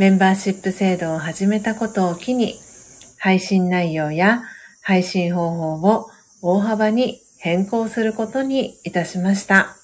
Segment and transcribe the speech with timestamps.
[0.00, 2.54] メンバーシップ制度を始めたことを機に、
[3.18, 4.40] 配信内容や
[4.80, 6.06] 配信方法を
[6.40, 9.76] 大幅に変更することにいたしました。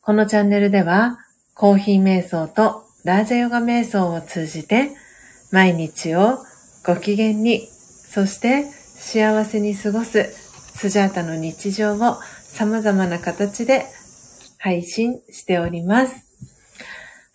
[0.00, 1.20] このチャンネルでは、
[1.54, 4.90] コーヒー瞑想とラージャヨガ瞑想を通じて、
[5.52, 6.38] 毎日を
[6.84, 10.24] ご機嫌に、そして幸せに過ごす
[10.74, 12.16] スジャータの日常を
[12.48, 13.86] 様々な形で
[14.58, 16.27] 配信しております。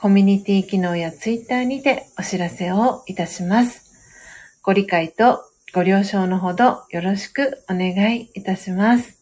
[0.00, 3.84] コミュニティ機能やツイッターにてお知らせをいたします。
[4.62, 5.44] ご理解と
[5.74, 9.18] ご了承のほどよろしくお願いいたします。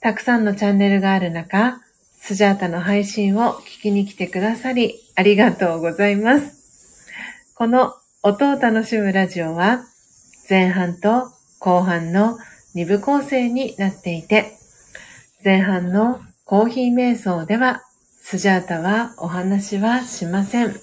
[0.00, 1.80] たくさんのチャンネルがある中、
[2.18, 7.06] スジャータの配信を聞きに来てくださりありがとうございます。
[7.54, 9.84] この音を楽しむラジオは
[10.50, 12.36] 前半と後半の
[12.74, 14.58] 2部構成になっていて、
[15.44, 17.84] 前半のコーヒー瞑想では
[18.30, 20.78] スジャータはお話はしません。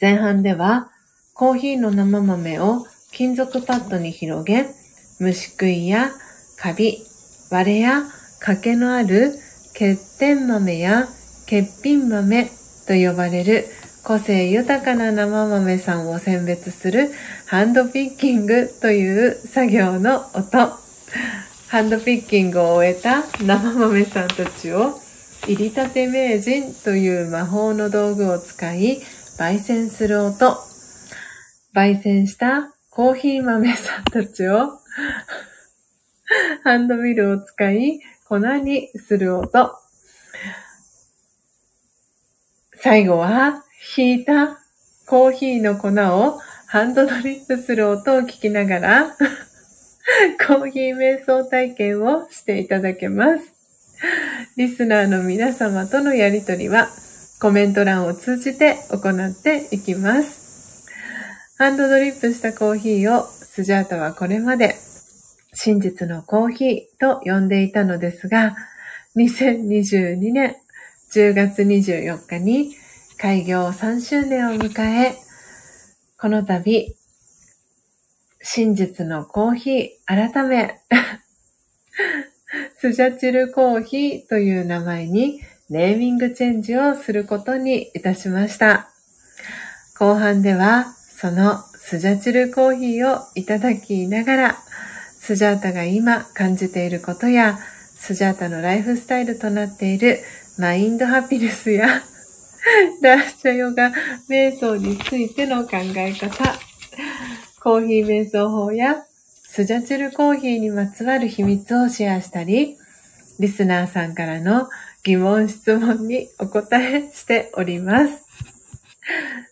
[0.00, 0.92] 前半では
[1.34, 4.64] コーヒーの生豆を金属パッドに広げ、
[5.18, 6.12] 虫食いや
[6.56, 6.98] カビ、
[7.50, 8.04] 割れや
[8.38, 9.32] 欠けのある
[9.72, 11.08] 欠点豆や
[11.46, 12.44] 欠品豆
[12.86, 13.64] と呼ばれる
[14.04, 17.10] 個性豊かな生豆さんを選別する
[17.48, 20.78] ハンドピッキングという作業の音。
[21.66, 25.00] ハンドピッキングを終えた生豆さんたちを
[25.46, 29.02] 入りたて名人という魔法の道具を使い
[29.38, 30.56] 焙煎する音。
[31.74, 34.78] 焙煎したコーヒー豆さんたちを
[36.64, 39.76] ハンドミルを使い粉にする音。
[42.76, 43.64] 最後は、
[43.96, 44.60] 引いた
[45.06, 49.16] コーヒーの粉をハンドドリップする音を聞きながら
[50.46, 53.53] コーヒー瞑想体験をしていただけます。
[54.56, 56.90] リスナーの皆様とのやりとりは
[57.40, 60.86] コメント欄を通じて行っていきます。
[61.58, 64.76] ハンドドリップしたコーヒーをスジャータはこれまで
[65.52, 68.56] 真実のコーヒーと呼んでいたのですが、
[69.16, 70.56] 2022年
[71.12, 72.74] 10月24日に
[73.18, 75.14] 開業3周年を迎え、
[76.18, 76.96] この度、
[78.42, 80.80] 真実のコーヒー改め、
[82.84, 85.40] スジャチルコーヒーという名前に
[85.70, 88.90] ネーミングチェンジをすることにいたしました。
[89.98, 94.58] 後半では、そのスジャチルコーヒーをいただきながら、
[95.18, 97.58] スジャータが今感じていることや、
[97.96, 100.18] スジャータのライフスタイルとなっている
[100.58, 101.86] マインドハピネスや、
[103.00, 103.92] ラーシャヨガ
[104.28, 106.54] 瞑想についての考え方、
[107.62, 109.06] コーヒー瞑想法や
[109.54, 112.76] スジャチルコーヒーにまつわる秘密をシェアしたり、
[113.38, 114.68] リスナーさんからの
[115.04, 118.26] 疑問質問にお答えしております。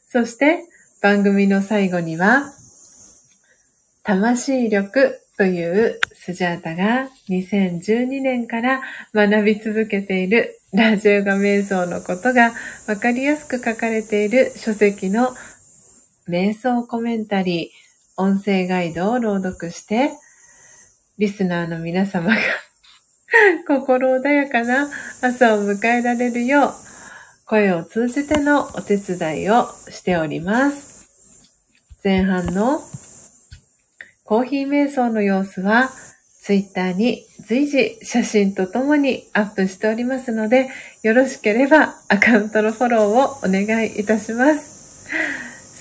[0.09, 0.65] そして
[1.01, 2.53] 番組の最後には、
[4.03, 8.81] 魂力というスジャータが2012年から
[9.15, 12.51] 学び続けているラジオガ瞑想のことが
[12.89, 15.29] わかりやすく書かれている書籍の
[16.29, 17.82] 瞑想コメンタリー、
[18.17, 20.13] 音声ガイドを朗読して、
[21.19, 22.41] リスナーの皆様が
[23.67, 26.73] 心穏やかな朝を迎えられるよう、
[27.47, 31.09] 声を通じてのお手伝いをしております。
[32.05, 32.83] 前半の
[34.25, 35.91] コーヒー瞑想の様子は、
[36.43, 40.69] ツイッターに随時写真とともにアップしておりますので、
[41.03, 45.09] よろしければアカウントのフォローをお願いいたします。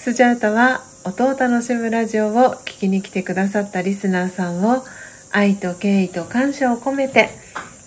[0.03, 4.83] スジャータは音を楽しむラジオを聴きに来てくださったリスナーさんを
[5.31, 7.29] 愛と敬意と感謝を込めて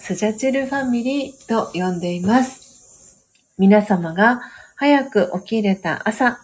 [0.00, 3.26] スジャチルファミリーと呼んでいます。
[3.56, 4.40] 皆様が
[4.75, 6.40] 早く起きれた朝、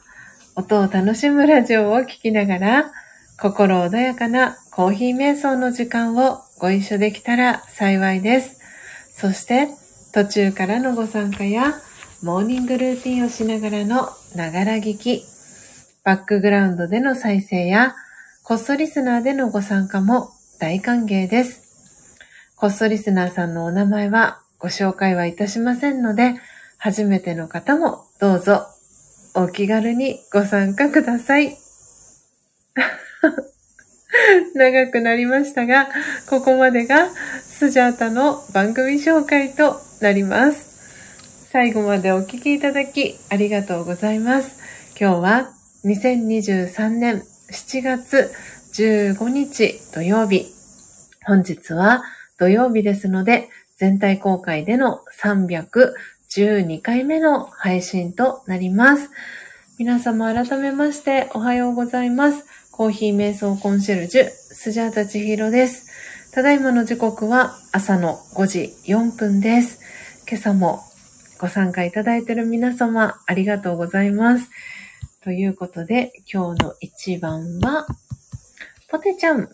[0.55, 2.93] 音を楽しむラジオを聴きながら
[3.41, 8.61] 心穏やかなコーヒー瞑想の時間をご一緒できたら幸いです。
[9.13, 9.69] そして
[10.13, 11.75] 途中からのご参加や
[12.23, 15.25] モーニングルーティンをしながらのながら聞き、
[16.05, 17.95] バックグラウンドでの再生や
[18.43, 22.19] コストリスナーでのご参加も大歓迎です。
[22.57, 26.35] コストリスナーさんのお名前はご紹介はいたしませんので、
[26.79, 28.67] 初めての方もどうぞ
[29.35, 31.57] お気軽にご参加ください。
[34.55, 35.89] 長くなりましたが、
[36.29, 37.09] ここまでが
[37.43, 41.49] スジャータの番組紹介となります。
[41.51, 44.57] 最後までお聴きいただきありがとうございます。
[44.99, 48.31] 今日は2023年7月
[48.75, 50.45] 15日土曜日。
[51.25, 52.03] 本日は
[52.39, 59.09] 土曜日ですので、全体公開での312回目の配信となります。
[59.79, 62.45] 皆様改めましておはようございます。
[62.71, 65.91] コーヒー瞑想コンシェルジュ、スジャータチヒロです。
[66.33, 69.81] ただいまの時刻は朝の5時4分です。
[70.29, 70.81] 今朝も
[71.39, 74.51] ご参加いただいている皆様、ありがとうございます。
[75.23, 77.87] ということで、今日の1番は、
[78.89, 79.51] ポテちゃん、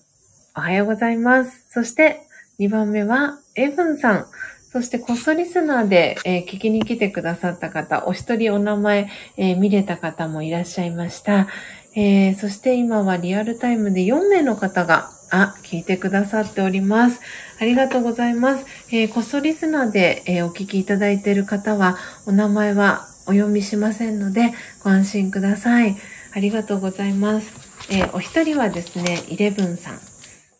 [0.56, 1.66] おはようございます。
[1.68, 2.20] そして、
[2.60, 4.26] 2番目は、エブンさん。
[4.70, 11.48] そして、コストリスナーで、えー、聞きに来てくださった方、お一人お名前、えー、見れた方もいらっしゃいました。
[11.96, 17.20] えー、そして今はリアルタイムで4名の方が、あ、聞いてくださっております。
[17.60, 18.66] ありがとうございます。
[18.92, 24.52] えー、コストリスナーで、えー、お聞きいただいている方は、お名前はお読みしませんので、
[24.82, 25.96] ご安心ください。
[26.32, 27.52] ありがとうございます。
[27.90, 29.98] えー、お一人はですね、イレブンさん。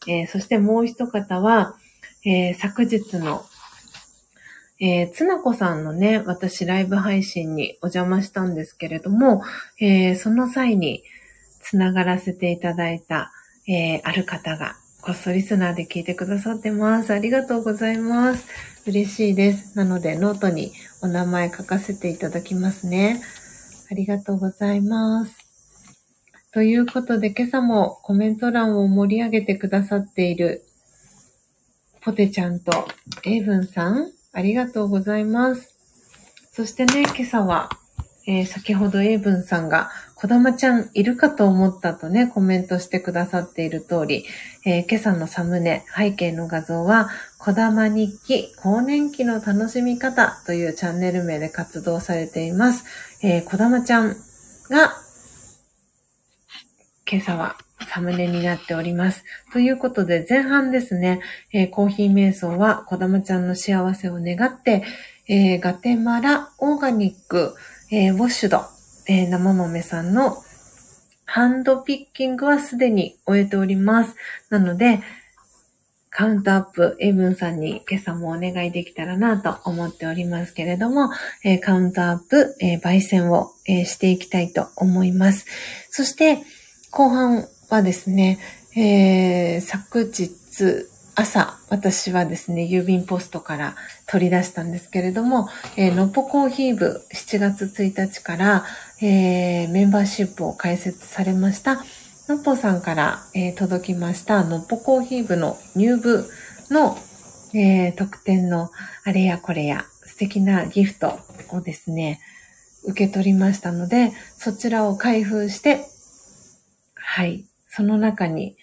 [0.09, 1.77] えー、そしてもう一方は、
[2.25, 3.45] えー、昨日の、
[4.79, 9.43] え、つなこさんのね、私ライブ配信にお邪魔したんですけれども、
[9.81, 11.03] え、その際に
[11.63, 13.33] つながらせていただいた、
[13.67, 17.13] え、ある方が、こっそリスナーで聞いてくださってます。
[17.13, 18.47] ありがとうございます。
[18.87, 19.77] 嬉しいです。
[19.77, 23.23] なので、ノートにお名前書かせていただきますね。
[23.91, 25.37] ありがとうございます。
[26.53, 30.65] ということで、今朝もコメント欄を盛り上げてくださっている、
[32.01, 32.89] ポテちゃんと
[33.25, 35.77] エイブンさん、ありがとうございます。
[36.53, 37.69] そしてね、今朝は、
[38.27, 44.25] えー、先ほどエイブンさんが、こだまちゃんいるかと思ったとね、コメントしてくださっている通り、
[44.65, 47.11] えー、今朝のサムネ、背景の画像は、
[47.47, 52.85] こだま日記、更年期の楽しみ方というチャンネル名で活動されています。
[53.23, 54.17] えー、こだまちゃん
[54.69, 54.93] が
[57.09, 57.57] 今朝は
[57.89, 59.23] サムネになっております。
[59.53, 61.21] ということで、前半ですね、
[61.53, 64.83] えー、コーヒー瞑想は、こだまちゃんの幸せを願って、
[65.29, 67.55] えー、ガテマラオーガニック、
[67.93, 68.63] えー、ウォッシュド、
[69.07, 70.37] えー、生豆さんの
[71.27, 74.17] ハンドピッキングはすでに終えております。
[74.51, 75.01] なので、
[76.17, 81.11] カウントアップ、エイブンさんに今朝もお願いできたらなと思っておりますけれども、
[81.45, 85.45] えー、カウントアップ、えー、焙煎を、えー、していきたいと思います。
[85.91, 86.39] そして、
[86.91, 88.39] 後半はですね、
[88.75, 90.31] えー、昨日
[91.17, 98.65] 朝、私はですね、郵便ポストから取り出したんですけれども、えー、のっぽコーヒー部7月1日から、
[99.03, 101.85] えー、メンバーシップを開設されました、
[102.29, 106.29] のっぽさんから、えー、届きました、のっぽコーヒー部の入部
[106.71, 106.99] の、
[107.55, 108.71] えー、特典の
[109.05, 112.19] あれやこれや素敵なギフトをですね、
[112.85, 115.87] 受け取りましたので、そちらを開封して、
[116.97, 117.45] はい。
[117.69, 118.57] その中に、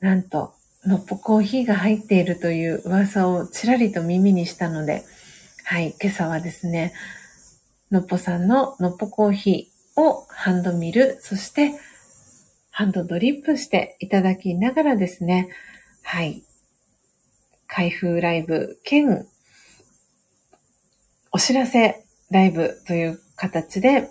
[0.00, 0.54] なんと、
[0.86, 5.04] のっぽコーヒーが入っているという噂をちらりと耳にしたので、
[5.64, 6.94] はい、今朝はですね、
[7.90, 11.74] のっぽさんののっぽコーヒーをハンドミル、そして
[12.78, 15.48] ハンドドリップしていただきながらですね、
[16.04, 16.44] はい、
[17.66, 19.26] 開封ライブ兼
[21.32, 24.08] お知らせライブという形で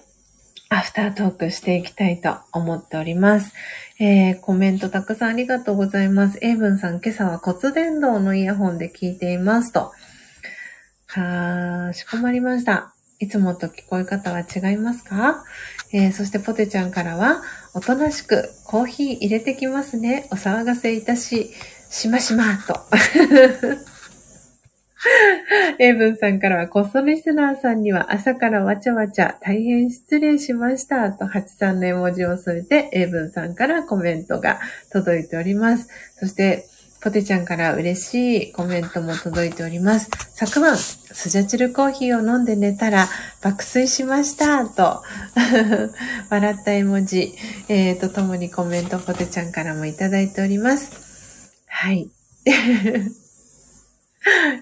[0.68, 3.54] アフタートークしていきたいと思っております。
[4.02, 6.38] えー、コメントたくさんありがとうございます。
[6.42, 9.94] エイブンさん、今朝は骨伝導のイヤホンで聞いていますと。
[11.06, 12.94] かしこまりました。
[13.20, 15.44] いつもと聞こえ方は違いますか、
[15.92, 17.42] えー、そしてポテちゃんからは、
[17.78, 20.28] おとなしくコーヒー入れてきますね。
[20.32, 21.52] お騒がせいたし、
[21.92, 22.80] しましまと。
[25.78, 31.12] エイブンさんからは、コストリスナーさんには朝からわちゃわちゃ大変失礼しました。
[31.12, 34.60] と、83の絵文字を添えて、エイブンさんからコメントが
[34.92, 35.88] 届いております。
[36.16, 36.66] そして、
[37.08, 40.10] ポテちゃんから嬉しいコメントも届いております。
[40.34, 43.08] 昨晩、スジャチルコーヒーを飲んで寝たら
[43.42, 44.68] 爆睡しました。
[44.68, 45.04] と、
[46.30, 47.34] 笑った絵文字、
[47.70, 51.54] えー、とともにコメントポテちゃんからもいただいております。
[51.68, 52.10] はい。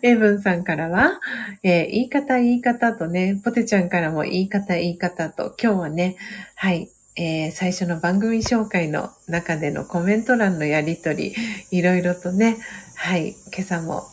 [0.03, 1.19] エイブンさんからは、
[1.63, 6.15] えー、言い方言い方とね、ポテちゃんからも言い方言い方と、今日はね、
[6.53, 11.33] はい、えー、最初の番組紹介の中でのコメント欄のやりとり、
[11.71, 12.57] いろいろとね、
[12.95, 14.07] はい、今朝も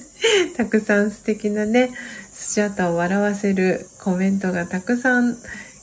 [0.56, 1.90] たくさん素敵なね、
[2.30, 5.38] スジャタを笑わせるコメントがたくさん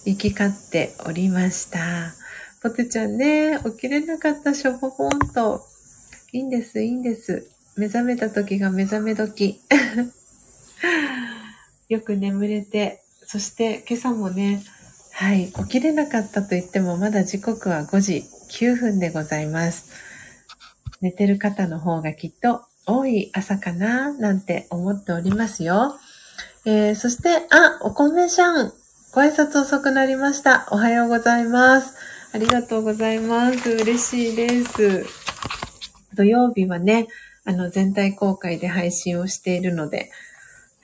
[0.05, 2.13] 行き交っておりました。
[2.61, 5.65] ポテちゃんね、起きれなかったしょぼほんと。
[6.31, 7.49] いいんです、いいんです。
[7.77, 9.59] 目覚めた時が目覚め時。
[11.89, 14.61] よく眠れて、そして今朝もね、
[15.19, 19.91] はい、起きれなかったと言ってもまだ時刻は5時9分でございます。
[21.01, 25.99] 寝てる方の方がきっと多い朝かななんて思っておりますよ。
[26.63, 28.71] えー、そして、あ、お米しゃん。
[29.11, 30.69] ご挨拶遅くなりました。
[30.71, 31.95] おはようございます。
[32.31, 33.71] ありがとうございます。
[33.71, 35.05] 嬉しいです。
[36.15, 37.09] 土曜日はね、
[37.43, 40.11] あの、全体公開で配信をしているので、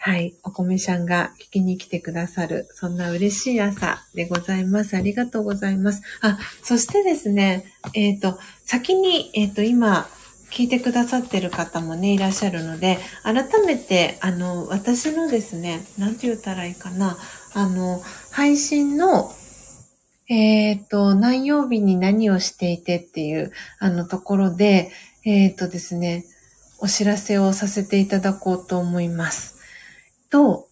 [0.08, 4.96] はい、お米さんが聞きに来てくださる、そんな嬉しい朝でございます。
[4.96, 6.04] ありがとうございます。
[6.22, 10.08] あ、そしてですね、えっ、ー、と、先に、えっ、ー、と、今、
[10.52, 17.18] 聞いてくださってる方もね、いらっしゃるので、改めて、あの、私のですね、なんて言ったらいいかな、
[17.56, 19.34] あの、配信の、
[20.30, 24.92] えっ、ー、と、何曜日に何をしていてっていう、あのところで、
[25.26, 26.26] えっ、ー、とですね、
[26.78, 29.55] お知らせをさせていただこうと思います。
[30.30, 30.68] と、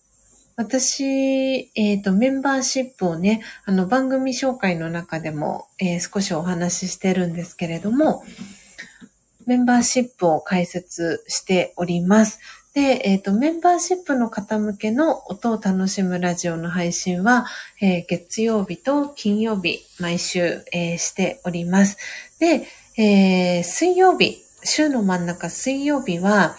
[0.55, 8.23] 私、えっ、ー、と、メンバーシップをね、あの、番組紹介の中でも、えー、少しお話ししてるんですけれども、
[9.47, 12.39] メンバーシップを開設しております。
[12.75, 17.47] で、えっ、ー、と、メンバーシップの方向けの音を楽しむラジオの配信は、
[17.81, 21.97] えー、月曜日と金曜日、毎週、えー、しております。
[22.39, 26.55] で、え水曜日、週の真ん中水曜日は、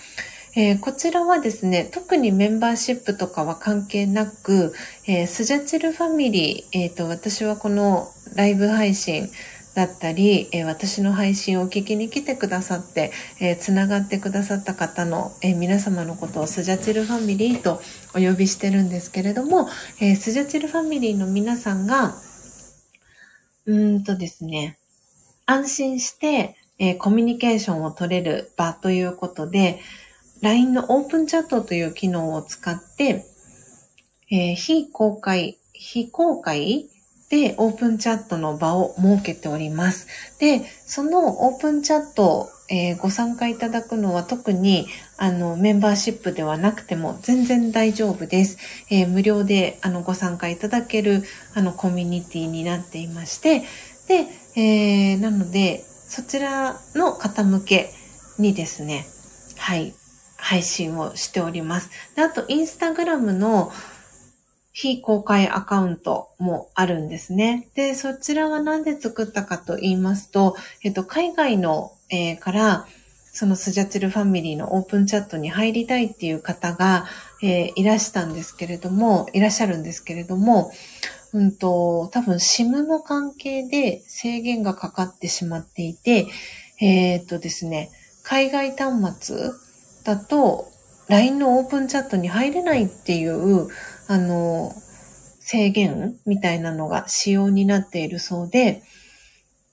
[0.56, 4.72] えー、こちらはですね、特にメンバーシップとかは関係なく、
[5.06, 9.28] えー、スジャチルファミリー、えっ、ー、と、私はこのライブ配信
[9.74, 17.80] だったり、え私の配信を聞きに来てくださって、えつながってくださった方の、え皆様のことをスジャチルファミリーと
[18.14, 19.68] お呼びしてるんですけれども、
[20.00, 22.14] えスジャチルファミリーの皆さんが、
[23.66, 24.78] うーんとですね、
[25.46, 29.80] 安心して、えコミュニケーションを取れる場ということで、
[30.42, 33.24] LINE のオープンチャットという機能を使って、
[34.30, 36.88] えー、非公開、非公開
[37.30, 40.06] でオープンチャットの場を設けております。
[40.38, 44.86] で、そのオープンチャット、えー、ご参加いただくのは特に
[45.18, 48.58] あのメンバーシップではなくても全然大丈夫です。
[48.90, 51.24] えー、無料であのご参加いただける
[51.54, 53.64] あのコミュニティになっていまして、
[54.08, 54.26] で、
[54.56, 57.90] えー、なのでそちらの方向け
[58.38, 59.06] にですね、
[59.56, 59.94] はい、
[60.44, 61.88] 配信をしております。
[62.16, 63.72] であと、インスタグラムの
[64.72, 67.68] 非公開アカウントもあるんですね。
[67.74, 72.86] で、そちらは何で作ったかと言いますと、えっと、海外の、えー、から、
[73.32, 77.06] そのスジャチルファミリーのオープンチャットに入りたいっていう方が、
[77.42, 80.70] えー、いらしたんですけれども、いらっしゃるんですけれども、
[81.32, 86.26] うんと、多分 SIM の関係で制限がかかってしまっていて、
[86.82, 87.90] えー、っとですね、
[88.22, 89.63] 海外端末
[90.04, 90.68] だと、
[91.08, 93.68] LINE のオープンチャットに入れないっていう、
[94.06, 94.74] あの、
[95.40, 98.82] 制限みたいなのが仕様になっているそうで、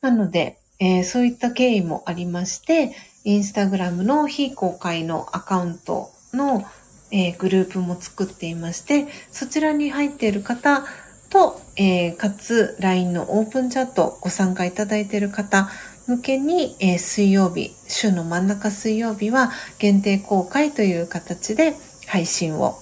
[0.02, 6.66] なので、えー、そういった経緯もありまして、インスタグラムの非公開のアカウントの、
[7.12, 10.84] えー、グループも作っていまして、そちらに入っている方
[11.30, 15.70] と、えー、かつ LINE のオープンチャットご参加いただいている方
[16.12, 21.74] 向けに、えー、水曜日、週の真ん中水曜日は限定公開という形で
[22.08, 22.78] 配信を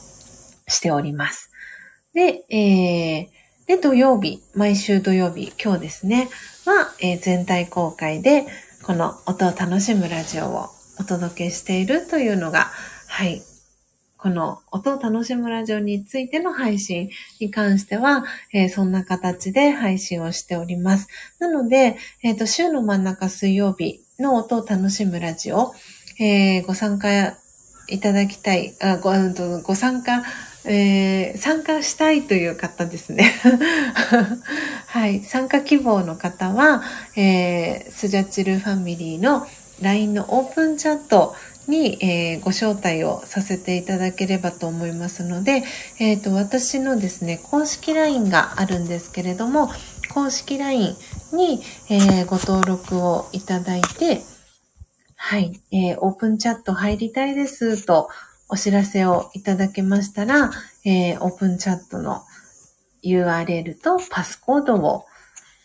[0.67, 1.51] しております。
[2.13, 6.27] で、えー、で、土曜日、毎週土曜日、今日ですね、
[6.65, 8.47] は、えー、全体公開で、
[8.83, 12.71] この音を楽しむラジオをお届けしているというのが、
[13.07, 13.43] はい、
[14.21, 21.07] この音を楽しむラジオについての配信に関しては、えー、そんな形で配信をしております。
[21.39, 25.73] なので、えっ、ー、と、週の真ん中水曜日の音を楽しむラジオ、
[26.19, 27.37] えー、ご参加
[27.87, 29.13] いただきたい、あご
[29.63, 30.23] ご参加、
[30.65, 33.33] えー、参加したいという方ですね。
[34.87, 35.21] はい。
[35.21, 36.83] 参加希望の方は、
[37.15, 39.47] えー、スジャチルファミリーの
[39.81, 41.35] LINE のオープンチャット
[41.69, 45.63] に、えー、ご招待をさせていただければと思いますので、
[45.99, 49.69] えーと、私のですね、公式 LINE があるんですけれども、
[50.13, 50.95] 公式 LINE
[51.31, 54.21] に、えー、ご登録をいただいて、
[55.15, 58.09] はい、えー、オープンチャット入りたいですと
[58.47, 60.49] お知らせをいただけましたら、
[60.85, 62.23] えー、オープンチャットの
[63.03, 65.05] URL とパスコードを、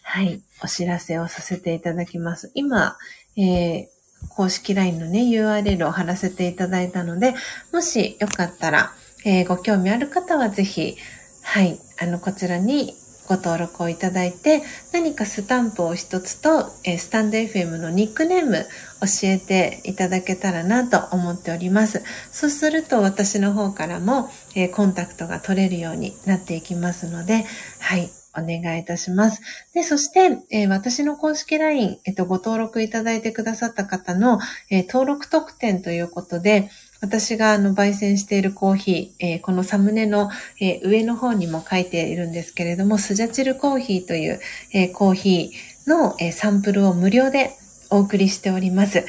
[0.02, 2.50] はい、お知らせをさせていただきます。
[2.54, 2.96] 今、
[3.36, 3.86] えー、
[4.28, 7.34] 公式 LINE のね、URL を貼らせていただいたので、
[7.72, 8.92] もしよかったら、
[9.24, 10.96] えー、ご興味ある方はぜひ、
[11.42, 12.94] はい、あの、こちらに
[13.26, 18.66] ご登録をいただいて、何かスタンプを一つと、えー、スタンド FM のニックネーム
[19.00, 22.02] 教えていただけたらなと思っております。
[22.32, 27.44] そうすると私の方からも、えー、コンタクトが取れるようになっていきますので、
[27.78, 29.42] はい、お願いいたします。
[29.74, 34.38] で、そして、えー、私の公式 LINE、えっ、と、ご登録いただいてくださった方の、
[34.70, 36.70] えー、登録特典ということで、
[37.00, 44.40] 私があの焙煎しているコーヒー、え、このサムネの、え上の方にも書いているんですけれども、スジャチルコーヒーという、
[44.72, 47.50] えコーヒーの、えサンプルを無料で
[47.90, 49.04] お送りしております。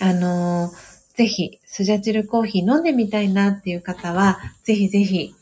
[0.00, 0.72] あの
[1.14, 5.34] ぜひ、スジャチルコーヒー飲んでみたいなっていう方は、ぜひぜひ、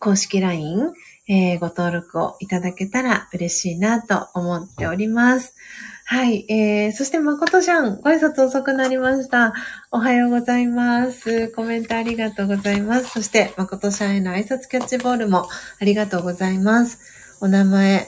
[0.00, 0.92] 公式 LINE、
[1.34, 5.54] えー、ご登録をいただけたら嬉しいなと思っております。
[6.04, 6.44] はい。
[6.52, 9.54] えー、そして誠ちゃん、ご挨拶遅くなりました。
[9.90, 11.48] おはようございます。
[11.52, 13.08] コメントありがとうございます。
[13.08, 15.48] そして、誠ちゃんへの挨拶キャッチボールも
[15.80, 17.38] ありがとうございます。
[17.40, 18.06] お名前、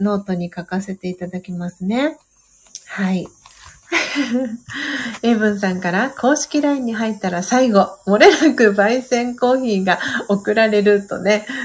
[0.00, 2.16] ノートに書かせていただきますね。
[2.86, 3.26] はい。
[5.22, 11.46] エイブンさんから公式 LINE に入ったら最後、漏れなく焙煎コーヒーが送られるとね。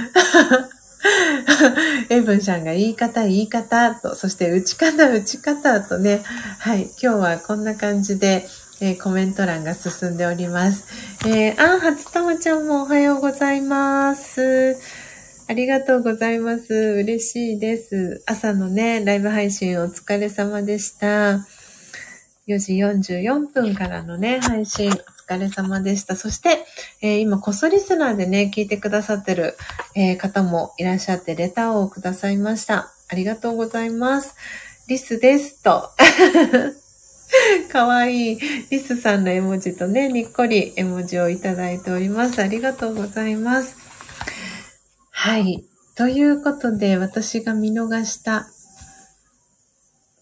[2.09, 6.21] エイブンさんが言い方、言い方と、そして打ち方、打ち方とね。
[6.59, 6.89] はい。
[7.01, 8.47] 今日はこんな感じで、
[8.81, 10.85] えー、コメント欄が進んでおります。
[11.25, 14.77] えー、あ、初玉ちゃんもおはようございます。
[15.47, 16.73] ありがとうございます。
[16.73, 18.21] 嬉しいです。
[18.25, 21.45] 朝のね、ライブ配信お疲れ様でした。
[22.49, 22.73] 4時
[23.19, 24.93] 44分からのね、配信、お
[25.31, 26.15] 疲れ様でした。
[26.15, 26.65] そして、
[26.99, 29.55] えー、今、こそリスナーでね、聞いてくださってる、
[29.95, 32.91] えー、方もいらっしゃって、レターをくださいました。
[33.07, 34.35] ありがとうございます。
[34.87, 35.91] リスです、と。
[37.71, 38.39] かわいい。
[38.71, 42.41] リスさんの絵文字とね、にっこり絵文字をいただいております。
[42.41, 43.75] ありがとうございます。
[45.11, 45.63] はい。
[45.95, 48.47] ということで、私が見逃した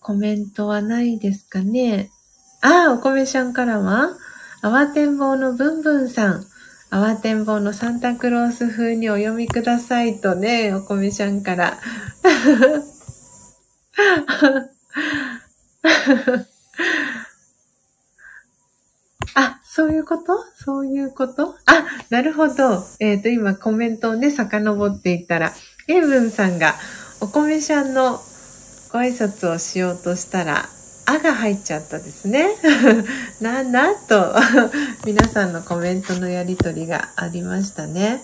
[0.02, 2.12] コメントはないですかね。
[2.62, 4.18] ああ、お米ちゃんからは、
[4.64, 6.46] 慌てんぼうのぶんぶんさん。
[6.90, 11.78] 慌てんぼうのサンタクロース風にお読みくださいとね、お米ちゃんから。
[19.36, 20.44] あ、そういうこと？
[20.56, 21.56] そういうこと？
[21.66, 22.84] あ、なるほど。
[23.00, 25.54] えっ、ー、と、今コメントをね、遡っていったら、
[25.88, 26.74] エイブンさんが、
[27.22, 30.70] お米ちゃんのご挨拶をしようとしたら、
[31.10, 32.50] あが入っちゃったですね。
[33.40, 34.36] な、んだと、
[35.08, 38.22] 皆さんのコメントのやりとりがありましたね。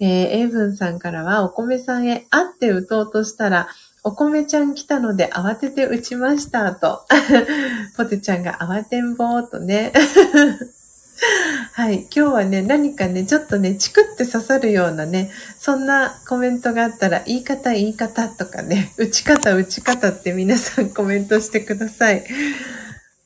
[0.00, 3.68] えー、エイブンさんからは、お米さんへ会って打とうとしたら、
[4.02, 7.06] お米ちゃん来たので慌てて打ちましたと。
[7.96, 9.92] ポテちゃんが慌てんぼーとね。
[11.72, 12.00] はい。
[12.00, 22.24] 今日はね、何かね、ちょっとね、チクって刺さるようなね、そんなコメントがあったら、言い方、言い方とかね、打ち方、打ち方って皆さん コメントしてください。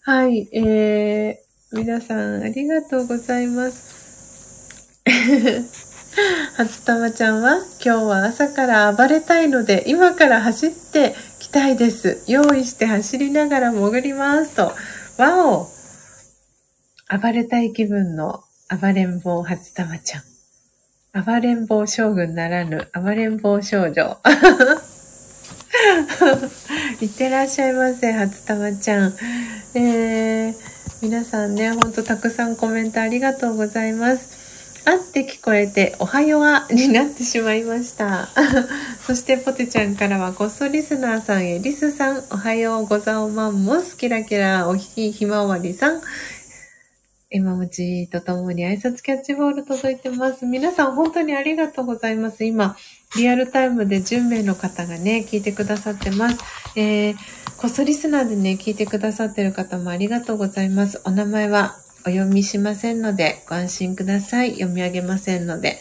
[0.03, 0.49] はい。
[0.53, 5.03] えー、皆さんありがとうございます。
[6.57, 12.23] 初玉ちゃんは、今日は朝から暴れたいので、今から走ってきたいです。
[12.27, 14.73] 用意して走りながら潜りますと。
[15.19, 15.76] わお
[17.09, 20.23] 暴れたい気分の暴れん坊初玉ちゃん。
[21.25, 23.93] 暴れん坊将軍ならぬ暴れん坊少女。
[27.01, 29.15] いってらっしゃいませ、初玉ちゃん。
[29.75, 30.55] えー、
[31.01, 34.83] 皆さんね、ほんとたくさんコメントありがとうございます。
[34.85, 38.29] あって聞こえて、おはようになってしまいました。
[39.07, 46.01] そしてポテちゃんからは、こっそリスナーさんへ、リスさん、おはようござおまんもす、キラキラ、おひひひまわりさん、
[47.29, 50.47] 絵文字とともに挨拶キャッチボール届いてます。
[50.47, 52.45] 皆さん本当にありがとうございます。
[52.45, 52.77] 今、
[53.17, 56.39] リアルタイムで10名の方がね、聞いてくださってます。
[56.77, 57.15] えー、
[57.61, 61.03] こっそリスナーでね、聞いてくださってる方もありがとうございます。
[61.05, 64.53] お名前はお読みしませんので、ご安心ください。
[64.53, 65.81] 読み上げませんので、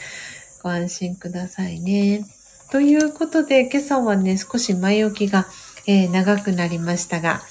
[0.64, 2.26] ご安心くださいね。
[2.72, 5.46] ということで、今朝はね、少し前置きが、
[5.86, 7.44] えー、長くなりましたが、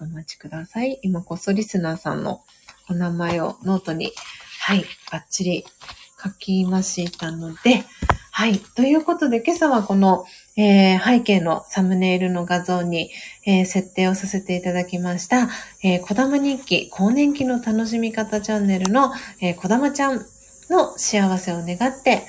[0.00, 0.98] お待ちください。
[1.02, 2.42] 今、こっそリスナーさんの
[2.88, 4.12] お名前をノートに、
[4.60, 5.64] はい、バッチリ
[6.22, 7.84] 書きましたので、
[8.36, 8.58] はい。
[8.58, 10.24] ということで、今朝はこの、
[10.56, 13.10] えー、背景のサムネイルの画像に、
[13.46, 15.48] えー、設定をさせていただきました、
[15.84, 20.20] えー、小玉日記、更年期の楽しみ方チャンネルの、えー、小玉ちゃん
[20.68, 22.22] の幸せを願って、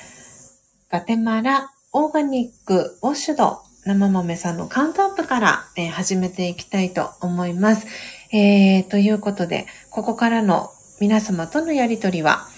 [0.92, 7.88] ガテマラオーガニックウォッシュド生豆さんのカウントアップから、えー、始めていきたいと思います。
[8.32, 12.50] えー、ということで、ここからの皆様とのやりとりは、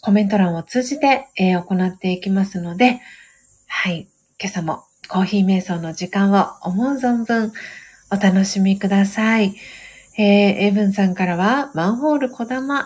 [0.00, 3.00] コメント欄を通じて、えー、行っていきますので、
[3.66, 4.06] はい、
[4.40, 7.52] 今朝もコーヒー瞑想の時間を思う存分
[8.12, 9.56] お楽しみください。
[10.18, 10.24] えー、
[10.68, 12.84] エブンさんからは、マンホール小玉。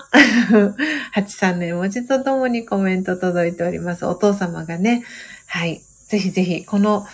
[1.13, 4.07] ハチさんの絵文字とともにコメント届いております。
[4.07, 5.05] お父様がね、
[5.45, 7.07] はい、ぜひぜひ、この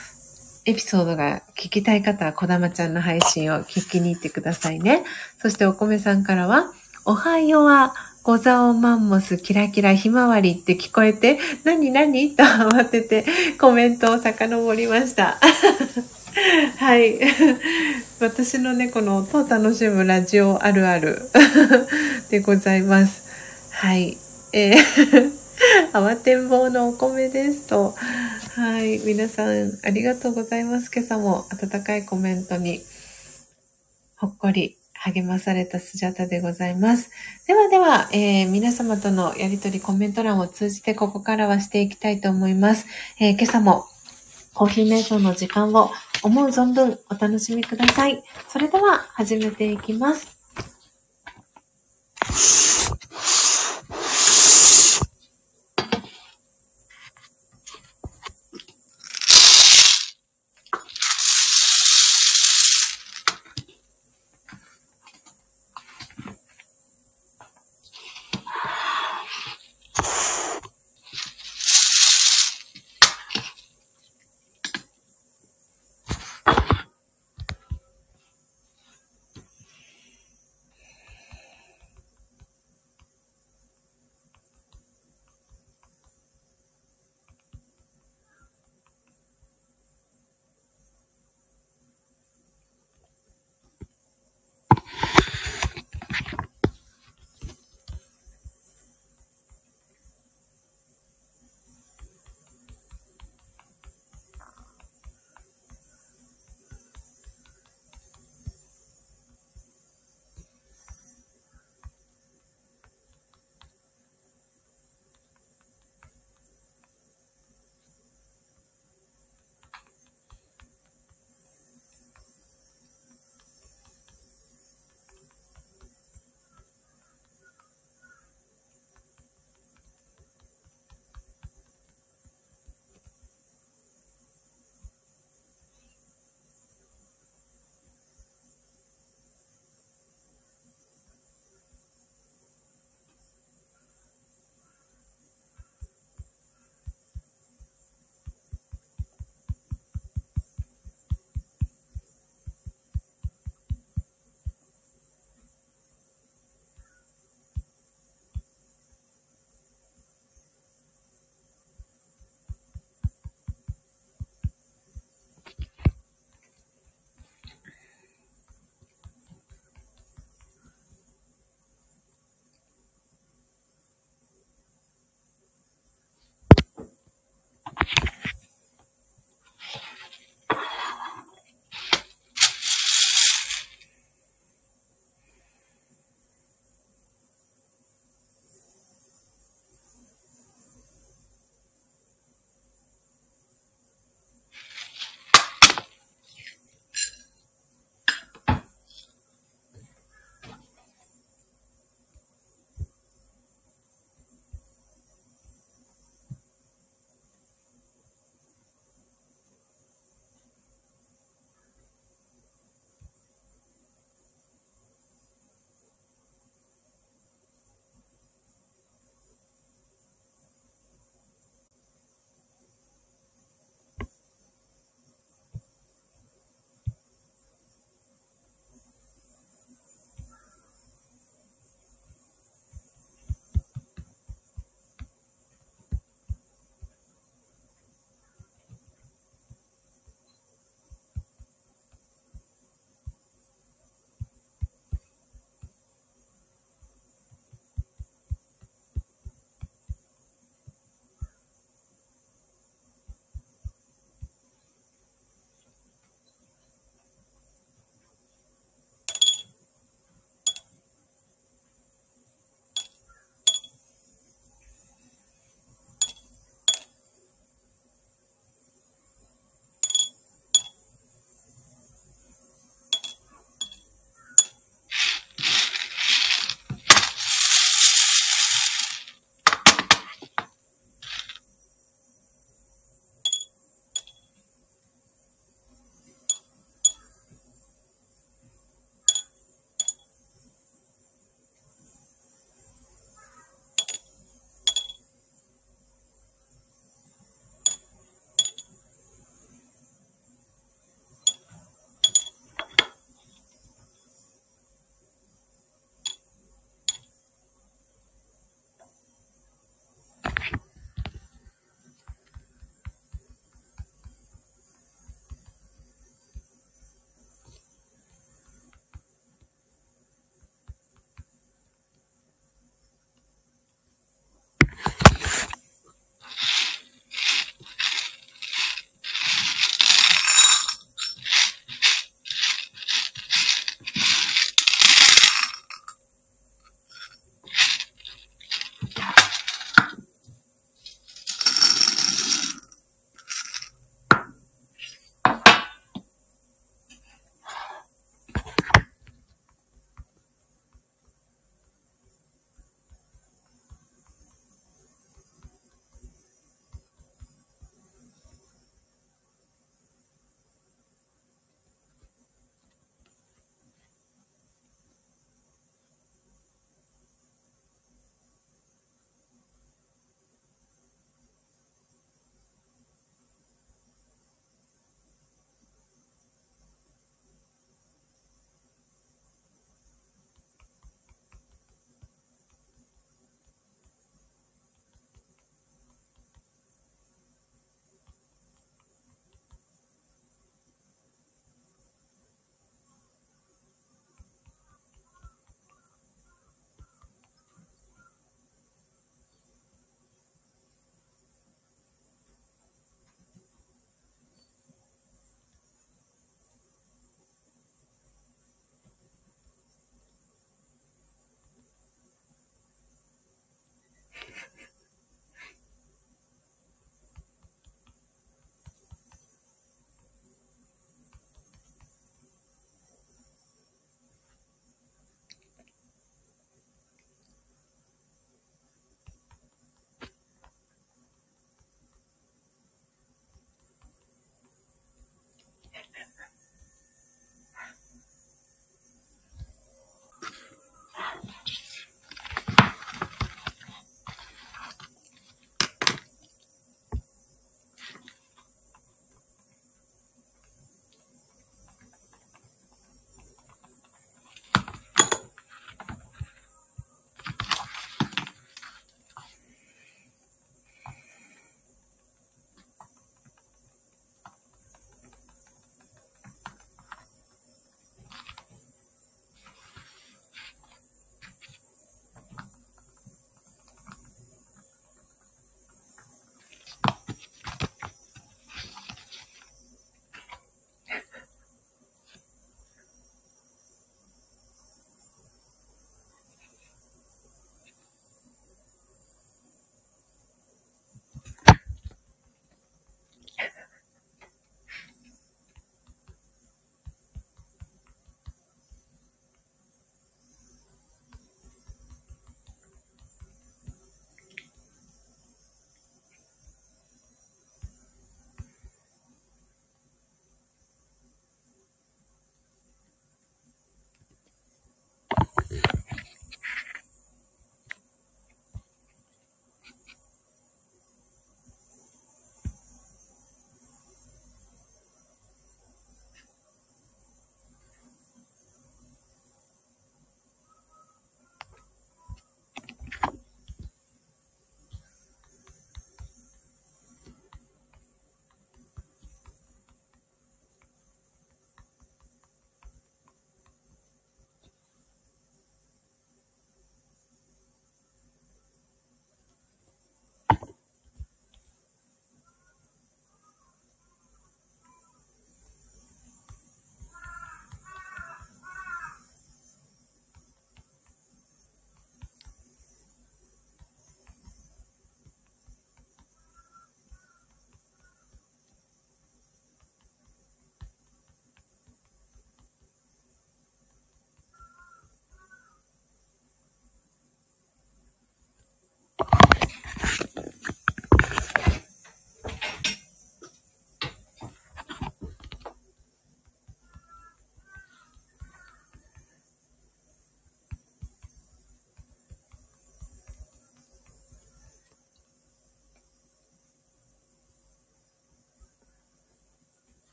[0.66, 5.04] エピソードが聞きたい方は、こだまちゃんの配信を聞きに行ってくださいね。
[5.38, 6.72] そしてお米さんからは、
[7.04, 12.34] おはようは、ござおマンモスキラキラひまわりって聞こえて、何何？
[12.34, 13.24] と慌てて
[13.60, 15.38] コメントを遡りました。
[16.78, 17.20] はい。
[18.18, 21.30] 私の猫の音を楽しむラジオあるある
[22.28, 23.22] でございます。
[23.70, 24.18] はい。
[24.52, 25.46] えー
[25.92, 27.94] 慌てんぼうのお米ですと。
[28.56, 29.00] はい。
[29.00, 30.90] 皆さん、ありがとうございます。
[30.90, 32.80] 今朝も温かいコメントに、
[34.16, 37.10] ほっこり励まされたスジャタでございます。
[37.46, 42.86] ではでは、えー、皆様とのやりとりコメント欄を通じてここからはしていきたいと思います。
[43.20, 43.84] えー、今朝も
[44.54, 45.90] コーヒー瞑想の時間を
[46.22, 48.22] 思う存分お楽しみください。
[48.48, 50.34] それでは始めていきます。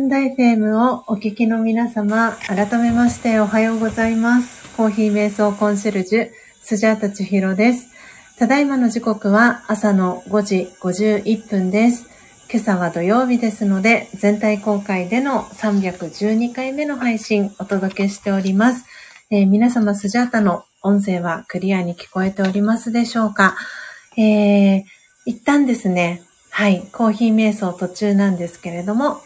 [0.00, 4.66] ンダ FM をお聞きの皆様、改めましておはようございます。
[4.74, 6.30] コーヒー瞑想コンシェルジュ、
[6.62, 7.90] スジャータチヒロです。
[8.38, 12.08] ただいまの時刻は朝の5時51分です。
[12.50, 18.86] 今朝は土曜日ですので、全体公開での312回目の配信お届けしております。
[19.30, 23.54] えー、皆様スジャータの音声はクリアに聞こえておりますでしょうか？
[24.16, 24.84] えー、
[25.26, 29.20] 一旦ですね、はい、コーヒー瞑想途中なんですけれども、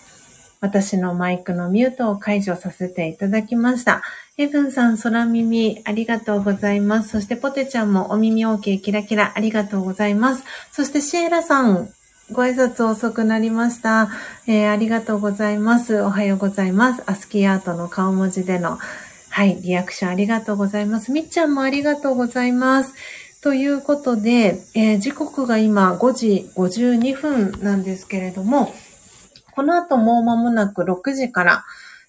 [0.64, 4.00] 私のマイクのミュートを解除させていただきました。
[4.38, 7.10] エブンさん、空耳、ありがとうございます。
[7.10, 10.44] そしてポテちゃんもお耳 OK キラキラ、ありがとうございます。
[10.72, 11.90] そしてシエラさん、
[12.32, 14.08] ご挨拶遅くなりました。
[14.46, 16.00] えー、ありがとうございます。
[16.00, 17.02] おはようございます。
[17.04, 18.78] アスキーアートの顔文字での、
[19.28, 21.12] はい、リアクションありがとうございます。
[21.12, 22.94] みっちゃんもありがとうございます。
[23.42, 28.72] ということで、えー、時刻が今5時52分なんですけれども、
[29.54, 31.64] この後もう間もなく6時から、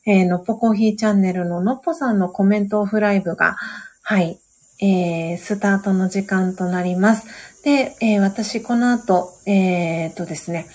[0.08, 3.56] えー、のっぽコーヒーチャンネルののっぽさんのコメントオフライブが、
[4.02, 4.40] はい、
[4.82, 7.28] えー、スタートの時間となります。
[7.64, 10.66] で、えー、私この後、えー、っとですね、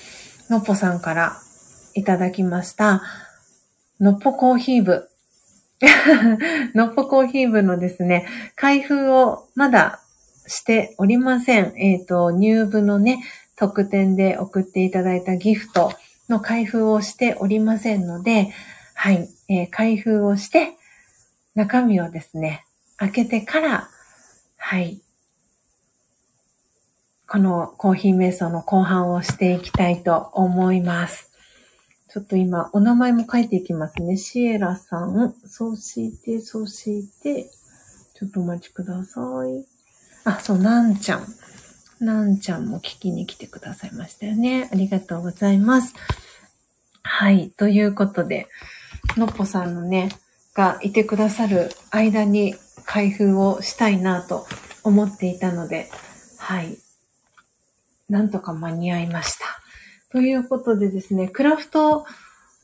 [0.48, 1.36] のっぽさんから
[1.94, 3.02] いただきました、
[3.98, 5.08] のっぽコーヒー部。
[6.74, 10.00] のっぽコーヒー部のですね、開封をまだ
[10.46, 11.72] しておりません。
[11.76, 13.18] えっ、ー、と、入部のね、
[13.56, 15.92] 特典で送っていただいたギフト
[16.30, 18.52] の開封をしておりませんので、
[18.94, 20.72] はい、えー、開封をして、
[21.54, 22.64] 中身をですね、
[22.96, 23.90] 開けてから、
[24.56, 25.02] はい、
[27.28, 31.30] このコーヒー瞑想の後半をしていきたいと思います。
[32.08, 34.16] ちょっと今、お名前も書いていきますね。
[34.16, 37.50] シエラさん、そうして、そうして、
[38.14, 39.66] ちょっとお待ちください。
[40.24, 41.26] あ、そう、なんちゃん。
[42.00, 44.68] なんちゃんも聞きに来てくださいましたよね。
[44.72, 45.94] ありがとうございます。
[47.02, 47.50] はい。
[47.50, 48.48] ということで、
[49.16, 50.08] のっぽさんのね、
[50.54, 52.54] がいてくださる間に
[52.86, 54.46] 開封をしたいなと
[54.82, 55.90] 思っていたので、
[56.38, 56.78] はい。
[58.08, 59.44] なんとか間に合いました。
[60.10, 62.06] ということでですね、クラフト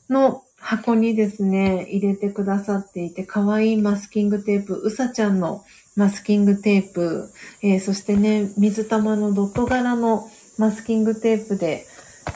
[0.09, 5.65] の箱にですね、入れてくださっていて、かわいいマスキングテープ、うさちゃんの
[5.97, 7.33] マスキングテープ、
[7.63, 11.87] えー、そしてね、水玉のドット柄のマスキングテープで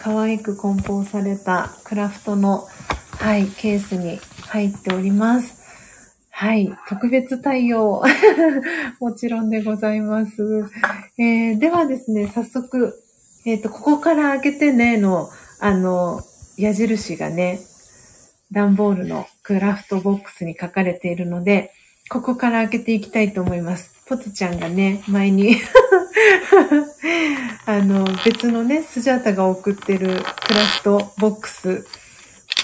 [0.02, 2.66] 可愛く梱包されたクラフトの、
[3.18, 5.61] はい、ケースに入っております。
[6.30, 8.02] はい、特別対応。
[8.98, 10.64] もちろんでございます。
[11.18, 12.94] えー、ではですね、早速、
[13.44, 16.22] えっ、ー、と、ここから開けてね、の、あの、
[16.56, 17.61] 矢印がね、
[18.52, 21.74] 段ボールのクラフトボックスに書かれているので、
[22.11, 23.94] ここから開けていきたいと思います。
[24.08, 25.54] ポテちゃんがね、前に
[27.66, 31.86] あの、別のね、スジャータが送ってるクラフトボックス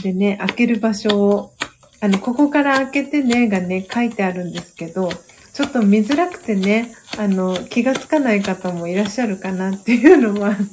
[0.03, 1.53] でね、開ける場所を、
[2.01, 5.13] あの、ここから開けてね、がね、書いてあるんですけど、
[5.53, 10.67] ちょっと見づらくてね、あの、気がつかない方もいらっしゃるかなっていうのもあって。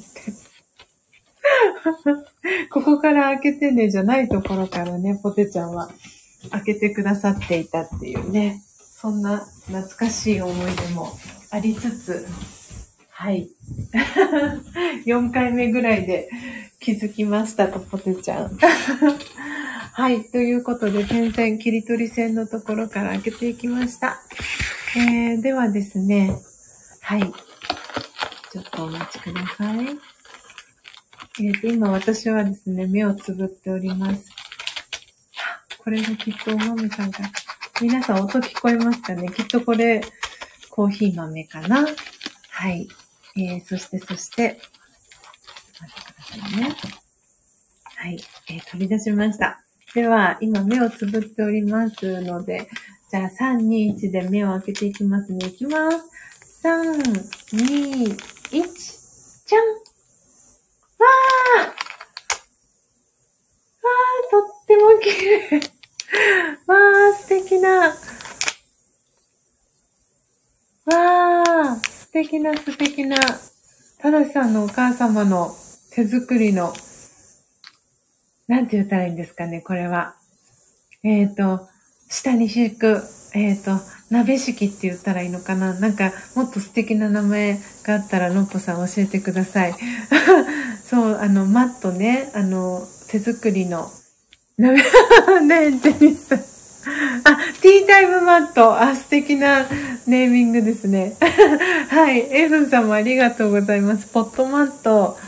[2.70, 5.92] ここから開けてね、じゃないところからね、ポテちゃんは
[6.50, 11.12] 開けてくださっていたっていうね、そんな懐かしい思い出も
[11.50, 12.26] ありつつ、
[13.10, 13.48] はい。
[15.06, 16.28] 4回目ぐらいで
[16.80, 18.58] 気づきましたと、ポテちゃん。
[19.92, 20.24] はい。
[20.24, 24.20] ということで、点線、切り取り線のところから開けていきました。
[24.96, 26.36] えー、ではですね、
[27.00, 27.20] はい。
[28.52, 29.86] ちょっとお待ちください。
[31.40, 34.43] えーと、今私はですね、目をつぶっております。
[35.84, 37.18] これがきっとお豆さんが、
[37.78, 39.28] 皆さん音聞こえますかね？
[39.28, 40.00] きっとこれ、
[40.70, 41.86] コーヒー豆かな？
[42.48, 42.88] はい。
[43.36, 44.58] えー、そして、そして、
[45.80, 46.74] 待ってくださいね。
[47.84, 48.18] はい。
[48.48, 49.60] えー、飛び出しました。
[49.94, 52.66] では、今目をつぶっておりますので、
[53.10, 55.48] じゃあ3、2、1で目を開けていきますね。
[55.48, 56.66] いきます。
[56.66, 56.94] 3、
[57.52, 58.16] 2、
[58.52, 58.64] 1、
[59.46, 65.10] じゃんわーわーとっても綺
[65.60, 65.73] 麗
[66.66, 67.96] わー、素敵な。
[70.86, 73.16] わー、素敵な素敵な。
[73.98, 75.56] ただしさんのお母様の
[75.90, 76.74] 手作りの、
[78.48, 80.14] なんて言ったらいいんですかね、これは。
[81.02, 81.68] えっ、ー、と、
[82.08, 83.02] 下に敷く、
[83.34, 83.80] えっ、ー、と、
[84.10, 89.74] 鍋敷って言ったらいいのかななんか、もっと素敵な名前があったら、のっぽさん教えてください。
[90.84, 93.90] そう、あの、マットね、あの、手作りの
[94.56, 96.38] ダメねジェニスさん。
[96.38, 96.42] あ、
[97.60, 98.80] ティータイムマット。
[98.80, 99.66] あ、素敵な
[100.06, 101.16] ネーミングですね。
[101.90, 102.28] はい。
[102.30, 104.06] エブンさんもありがとうございます。
[104.06, 105.18] ポットマット。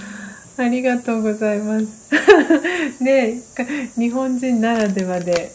[0.58, 1.86] ありがとうございます。
[3.02, 3.40] ね
[3.98, 5.50] 日本人ならではで、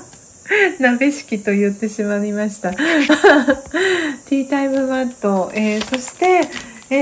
[0.80, 2.72] 鍋敷と言ってしまいました。
[2.72, 6.48] ティータイムマット、えー、そして、
[6.88, 6.96] え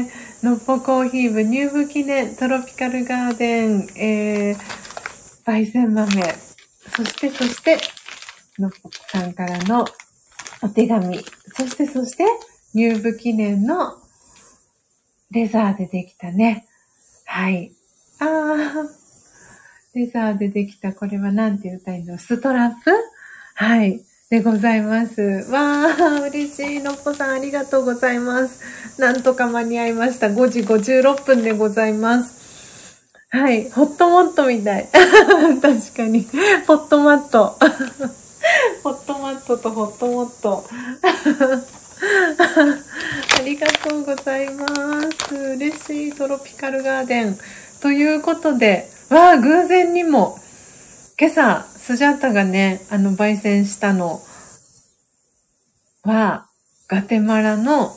[0.00, 0.06] ー、
[0.44, 4.79] のっぽコーヒー部入部記念トロピカルガーデン、えー、
[5.44, 6.10] 焙煎豆、
[6.96, 7.78] そして、そして、
[8.58, 9.84] のっぽさんからの
[10.62, 11.18] お手紙、
[11.54, 12.24] そして、そして、
[12.74, 13.96] 入部記念の
[15.30, 16.66] レザーでできたね。
[17.24, 17.72] はい。
[18.18, 18.88] あー、
[19.94, 22.90] レザーでできた、これはなんて言ったらいいのストラップ？
[23.54, 24.04] はい。
[24.30, 25.20] でございます。
[25.50, 26.80] わー、嬉しい。
[26.80, 29.00] のっぽさんありがとうございます。
[29.00, 30.28] なんとか間に合いました。
[30.28, 32.39] 5時56分でございます。
[33.32, 33.70] はい。
[33.70, 34.88] ホットモットみたい。
[35.62, 36.26] 確かに。
[36.66, 37.56] ホットマット。
[38.82, 40.64] ホットマットとホットモット。
[43.38, 44.66] ありがとうございま
[45.28, 45.34] す。
[45.34, 47.38] 嬉しいトロピカルガーデン。
[47.80, 50.36] ということで、わあ、偶然にも、
[51.18, 54.20] 今朝、スジャータがね、あの、焙煎したの
[56.02, 56.48] は、
[56.88, 57.94] ガテマラの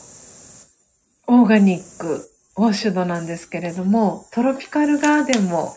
[1.25, 5.75] オーガニック、ウォッシュドなんですけれども、トロピカルガーデンも、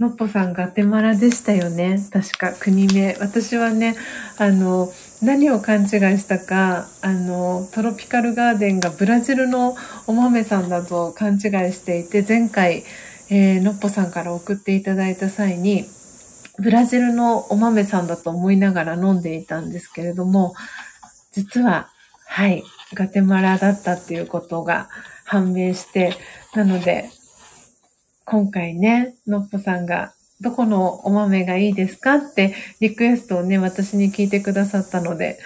[0.00, 1.98] のっぽさんガテマラでしたよね。
[2.12, 3.16] 確か国名。
[3.20, 3.96] 私はね、
[4.38, 11.40] あの、何を勘違いしたか、あの、トロピカルガーデンがブラジルのお豆さんだと勘違い
[11.72, 12.84] していて、前回、
[13.30, 15.86] えー、のっぽさんから送っていただいた際に、
[16.58, 20.54] ブラジルのお豆さんだと思いながら飲んでいたんですけれども、
[21.32, 21.88] 実は、
[22.26, 22.62] はい、
[22.94, 24.88] ガテマラだったっていうことが
[25.34, 26.16] 判明して、
[26.54, 27.10] なので、
[28.24, 35.38] 今回ね、のっぽさんが、どこのお豆がいいですかってリクエストをね、私に聞いてくださったので、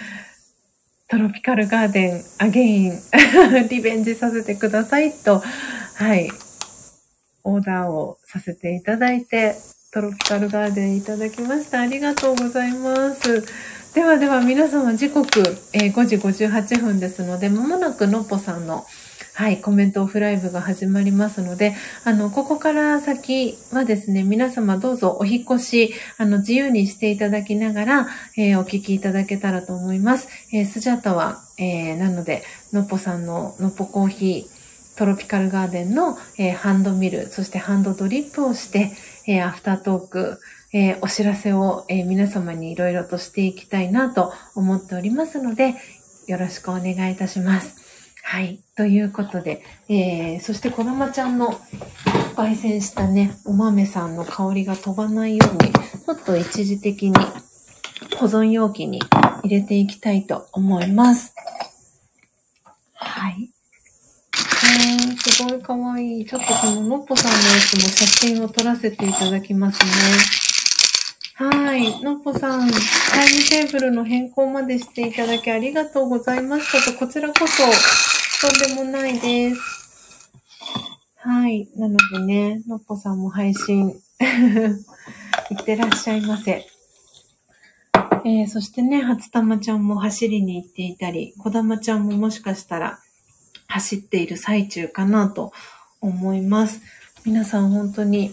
[1.08, 2.92] トロピカルガーデンアゲイン、
[3.70, 5.42] リベンジさせてくださいと、
[5.94, 6.30] はい、
[7.44, 9.56] オーダーをさせていただいて、
[9.90, 11.80] トロピカルガーデンいただきました。
[11.80, 13.42] ありがとうございます。
[13.94, 15.40] ではでは皆様時刻、
[15.72, 18.84] えー5時58分ですので、まもなくのっぽさんの
[19.38, 30.28] はい、コメントオフライブが始まりますので、あの、ここから先はですね、皆様どうぞお引越し、あの、自由にしていただきながら、えーお聞きいただけたらと思います。
[30.52, 38.90] えースジャタは、えーなので、のっぽさんののっぽコーヒー、トロピカルガーデンの、えハンドミル、そしてハンドドリップをして、
[39.28, 40.40] えアフタートーク、
[40.72, 45.76] えーお知らせを、え皆様にいろいろとしていきたいなと思っておりますので、
[46.26, 47.87] よろしくお願いいたします。
[48.30, 48.60] はい。
[48.76, 51.58] ということで、えー、そしてこだまちゃんの
[52.36, 57.14] 焙煎したね、お豆さんの香りが飛ばないように、ちょっと一時的に
[58.18, 59.00] 保存容器に
[59.42, 61.34] 入れていきたいと思います。
[62.92, 63.48] はい。
[64.34, 66.26] えー、すごいかわいい。
[66.26, 69.82] ちょっとこののっぽさんのやつも写真を撮らせていただきます
[71.40, 71.48] ね。
[71.50, 72.02] はい。
[72.02, 72.78] のっぽさん、タイム
[73.48, 80.30] テーブルの変更までしていただきありがとうございましたと、こちらこそ、とんでもないです。
[81.16, 81.68] はい。
[81.76, 83.88] なのでね、のっぽさんも配信、
[85.50, 86.64] いってらっしゃいませ。
[88.24, 93.00] えー、そしてね、初玉ちゃんも走りに行っていたり、こだまちゃんももしかしたら
[93.66, 95.52] 走っている最中かなと
[96.00, 96.80] 思います。
[97.24, 98.32] 皆さん本当に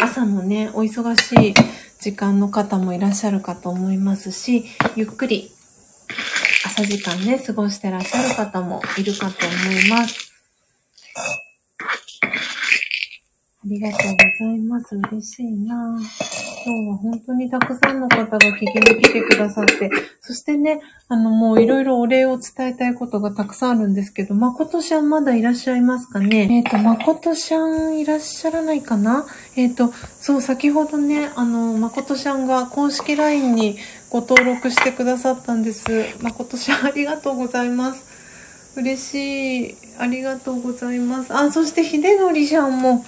[0.00, 1.54] 朝のね、お忙しい
[2.00, 4.64] 時間の方もいらっしゃるかと思いますし、
[4.96, 5.52] ゆっくり
[6.64, 10.32] 朝時間ね、過ごしてらっしゃる方もいるかと思います。
[13.60, 14.96] ありがとうございます。
[14.96, 15.98] 嬉しいな
[16.64, 19.90] 今日は本当にたくさんの方が聞きに来てくださって、
[20.20, 26.48] そしてね、あのもういろいろお礼を伝えたいことがたくさんあるんですけど、まことしゃんまだいらっしゃいますかね？
[26.50, 29.26] えっ、と、まことしゃんいらっしゃらないかな？
[29.56, 33.76] えっ、と、そう、先ほどね、あの、まことしゃんが公式 LINE に
[34.10, 35.84] ご登録してくださったんです。
[36.22, 38.18] まことしゃんありがとうございます。
[38.76, 39.76] 嬉しい。
[39.98, 41.34] ありがとうございます。
[41.34, 43.04] あ、そして、ひでのりちゃんも、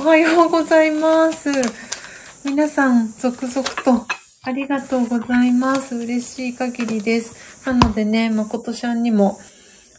[0.00, 1.48] おはようございます。
[2.44, 4.06] 皆さん、続々と、
[4.42, 5.94] ありがとうございます。
[5.94, 7.64] 嬉しい限りです。
[7.64, 9.38] なのでね、まことちゃんにも、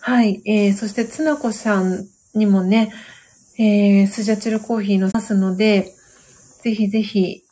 [0.01, 2.91] はい、えー、そして、つなこさんにもね、
[3.57, 5.93] えー、スジャチルコーヒーのますので、
[6.63, 7.43] ぜひぜひ、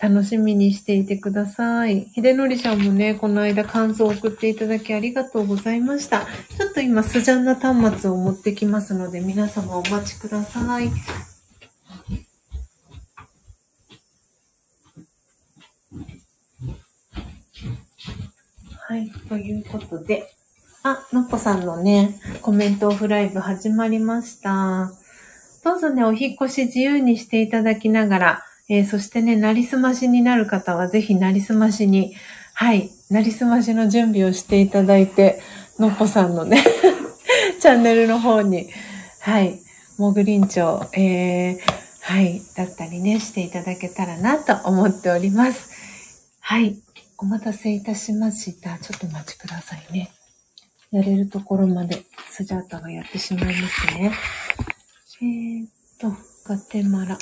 [0.00, 2.02] 楽しみにしていてください。
[2.12, 6.26] ひでのりちゃんもね、この間感想を送っていただきありがとうございました。
[6.56, 10.90] ちょっと今、スジャンナ端末を持ってきますので、皆様お待ちください。
[18.86, 20.30] はい、ということで、
[20.82, 24.92] あ、のっぽさんのね、コメントオフライブ始まりました。
[25.64, 32.14] どうぞね、お引越し自由にしていただきながら、えー、そしてね、なりすましになる方は、ぜひなりすましに、
[32.54, 35.42] はい、なりすましの準備をしていただいて、
[35.78, 36.62] のっぽさんのね
[37.60, 38.70] チャンネルの方に、
[39.20, 39.58] はい、
[39.98, 41.60] モグリンチョ、えー、
[42.00, 45.70] はい、だったりね、していただけたらなと思っております。
[46.40, 46.76] はい、
[47.18, 48.78] お待たせいたしました。
[48.78, 50.10] ちょっとお待ちくださいね。
[50.90, 54.12] やれるところまでスジャータがやってしまいますね。
[55.20, 57.18] えー、っと、ガテマラ。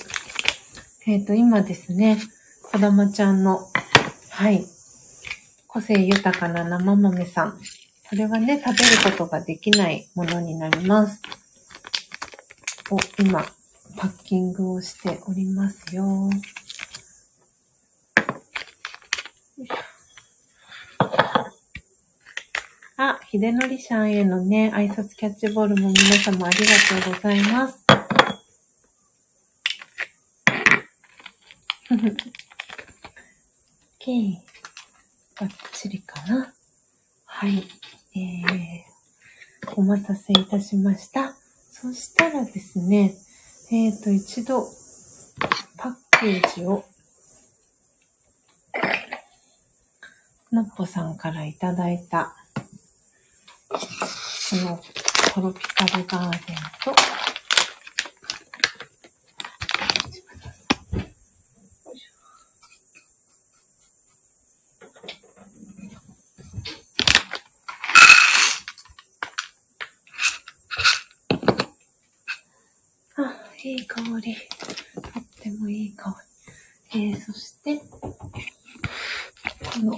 [1.05, 2.17] えー、と、今ですね、
[2.71, 3.67] こだまちゃんの、
[4.31, 4.65] はい、
[5.67, 7.59] 個性豊かな生豆さん。
[8.09, 11.21] これはね、食べることができないものになります。
[12.93, 13.45] を今、
[13.97, 16.31] パッキングをしておりますよ。
[22.97, 28.12] あ、秀則さんへのね、挨拶キャッチボールも皆様ありがとうございます。
[31.93, 32.01] OK。
[35.39, 36.55] バッチリかな。
[37.27, 37.69] はい。
[38.17, 41.35] えー、お待たせいたしました。
[41.71, 43.15] そしたらですね、
[43.71, 44.67] えっ、ー、と、一度、
[45.77, 46.83] パッケージを、
[50.51, 52.35] のっぽさんからいただいた、
[53.69, 53.79] こ
[54.53, 54.81] の
[55.35, 56.41] トロピカルガーデン
[56.85, 57.13] と、
[73.65, 74.35] いい香り。
[74.35, 76.13] とってもいい香
[76.93, 77.01] り。
[77.01, 78.19] えー、そして、こ
[79.79, 79.97] の、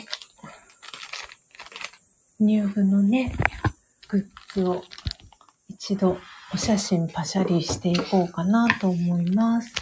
[2.45, 3.33] 入部のね、
[4.09, 4.85] グッズを
[5.69, 6.19] 一度
[6.53, 9.73] お写真パシャリしていこうかなと思います。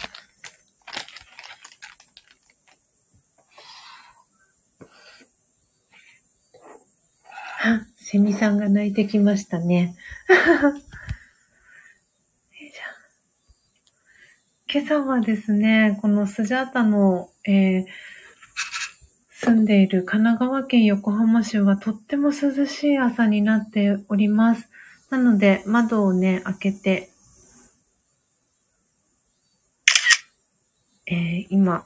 [7.65, 9.95] あ、セミさんが泣いてきましたね。
[14.73, 17.85] 今朝はですね、このスジャータの、えー、
[19.45, 24.69] 住んでいる神奈川県横浜市はとっても涼しい朝になっております。
[25.09, 27.09] なので、窓をね、開けて、
[31.07, 31.85] えー、今、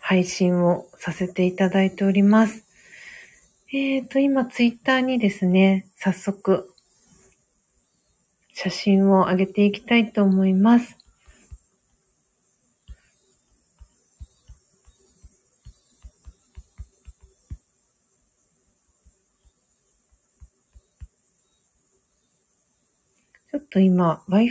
[0.00, 2.64] 配信をさせていただいております。
[3.72, 6.72] えっ、ー、と、今、ツイッターにですね、早速、
[8.54, 11.01] 写真を上げていきたいと思います。
[23.72, 24.50] と今、Wi-Fi、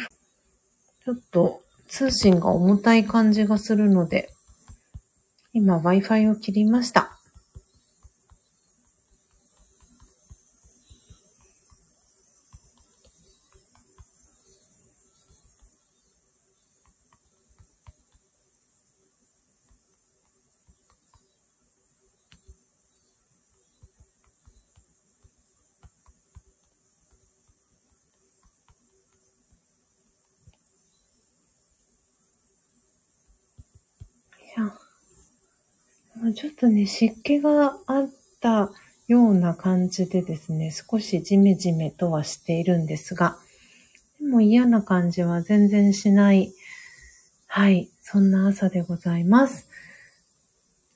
[1.06, 4.30] ちょっと通信が重たい感じがするので、
[5.54, 7.21] 今 Wi-Fi を切りました。
[36.34, 38.10] ちょっとね、湿気があっ
[38.40, 38.72] た
[39.08, 43.38] ような感じでですね、少しジメジメとはしているんですが、
[44.20, 46.54] でも嫌な感じは全然しない、
[47.48, 49.68] はい、そんな朝でございます。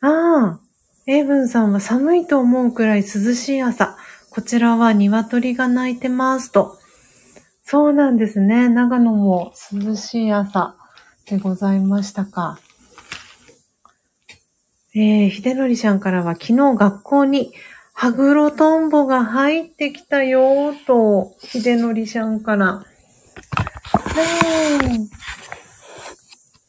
[0.01, 0.59] ああ、
[1.07, 3.97] エイブンさんは寒いと思うくらい涼しい朝。
[4.29, 6.77] こちらは鶏が鳴いてますと。
[7.63, 8.69] そうなんですね。
[8.69, 10.75] 長野も涼しい朝
[11.25, 12.59] でございましたか。
[14.97, 17.51] えー、秀則ちゃんからは昨日学校に
[17.93, 22.85] ハグロトンボが入ってきたよーと、秀則ちゃんから。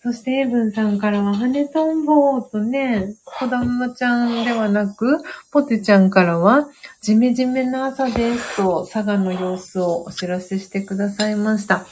[0.03, 5.19] そして、エイブンさんからは、羽トンボーとね、子供ちゃんではなく、
[5.51, 6.69] ポテちゃんからは、
[7.01, 11.87] ジメジメな朝ですと、佐賀の様子をお知らせしてくださいました。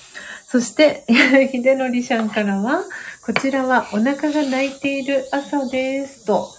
[0.47, 1.05] そして、
[1.51, 2.85] 秀則ちゃんからは、
[3.25, 6.27] こちらはお腹が泣いている朝です。
[6.27, 6.51] と、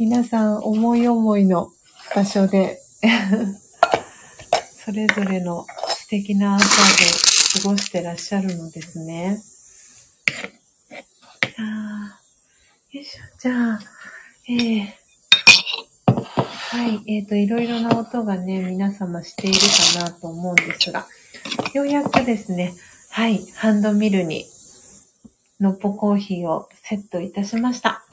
[0.00, 1.70] 皆さん思い思いの
[2.12, 2.80] 場所で
[4.84, 9.40] それぞれの素敵な朝で過ごしてらっしゃるのですね。
[11.56, 12.18] あ
[12.90, 13.20] よいしょ。
[13.38, 13.80] じゃあ、
[14.48, 14.88] えー、
[16.08, 19.60] はい、えっ、ー、と、いろいろな音がね、皆様している
[19.94, 21.06] かなと思うんですが、
[21.74, 22.74] ようやくですね、
[23.10, 24.46] はい、ハンドミルに、
[25.60, 28.04] のっぽコーヒーをセットいたしました。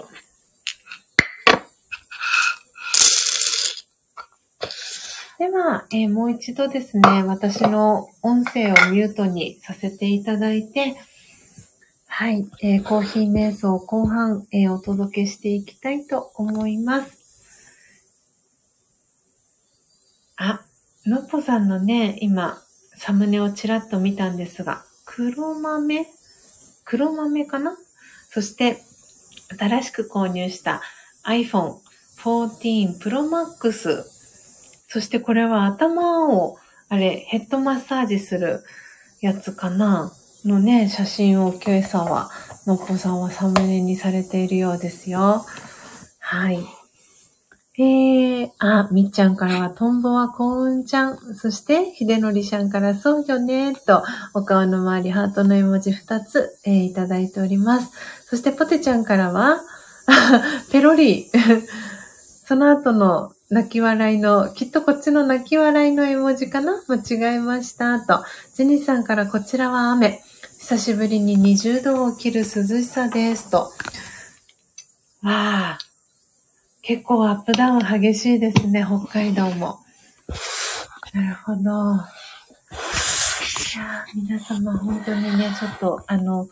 [5.39, 10.95] では、えー、もう一度ですね、私の音声をミュートにさせていただいて、
[12.07, 17.17] はい、えー、コーヒー瞑想後半、えー、お届けしていきたいと思います。
[20.37, 20.61] あ、
[21.05, 22.61] のっぽさんのね、今、
[22.95, 26.07] サムネをちらっと見たんですが、黒豆
[26.85, 27.75] 黒豆かな？
[28.29, 28.81] そして、
[29.57, 30.81] 新しく購入した
[31.25, 31.77] iPhone
[32.17, 34.03] 14 Pro Max。
[34.87, 36.57] そしてこれは頭を、
[36.89, 38.63] あれ、ヘッドマッサージする
[39.21, 40.11] やつかな？
[40.45, 42.29] のね、写真を今朝は、
[42.67, 45.45] のっぽさんはサムネにされているようですよ。
[46.19, 46.59] はい。
[47.75, 51.17] えー、あ、みっちゃんからは、トンボは幸運ちゃん。
[51.35, 54.03] そして、ひでのりちゃんから、そうよね、と、
[54.35, 57.89] お顔の周り、ハートの絵文字2つ、えー、いただいております。
[58.25, 59.59] そして、ポテちゃんからは、
[60.71, 61.31] ペロリ。
[62.45, 66.83] その後の泣き笑いの、きっとこっちの泣き笑いの絵文字かな？
[66.87, 67.99] 間違えました。
[68.01, 68.23] と、
[68.53, 70.21] ジェニーさんから、こちらは雨。
[70.59, 73.49] 久しぶりに20度を切る涼しさです。
[73.49, 73.71] と。
[75.23, 75.77] わあ。
[76.83, 79.79] 結構アップダウン激しいですね、北海道も。
[81.13, 81.61] なるほど。
[81.61, 81.63] い
[83.77, 86.49] や皆様本当にね、ちょっと、あの、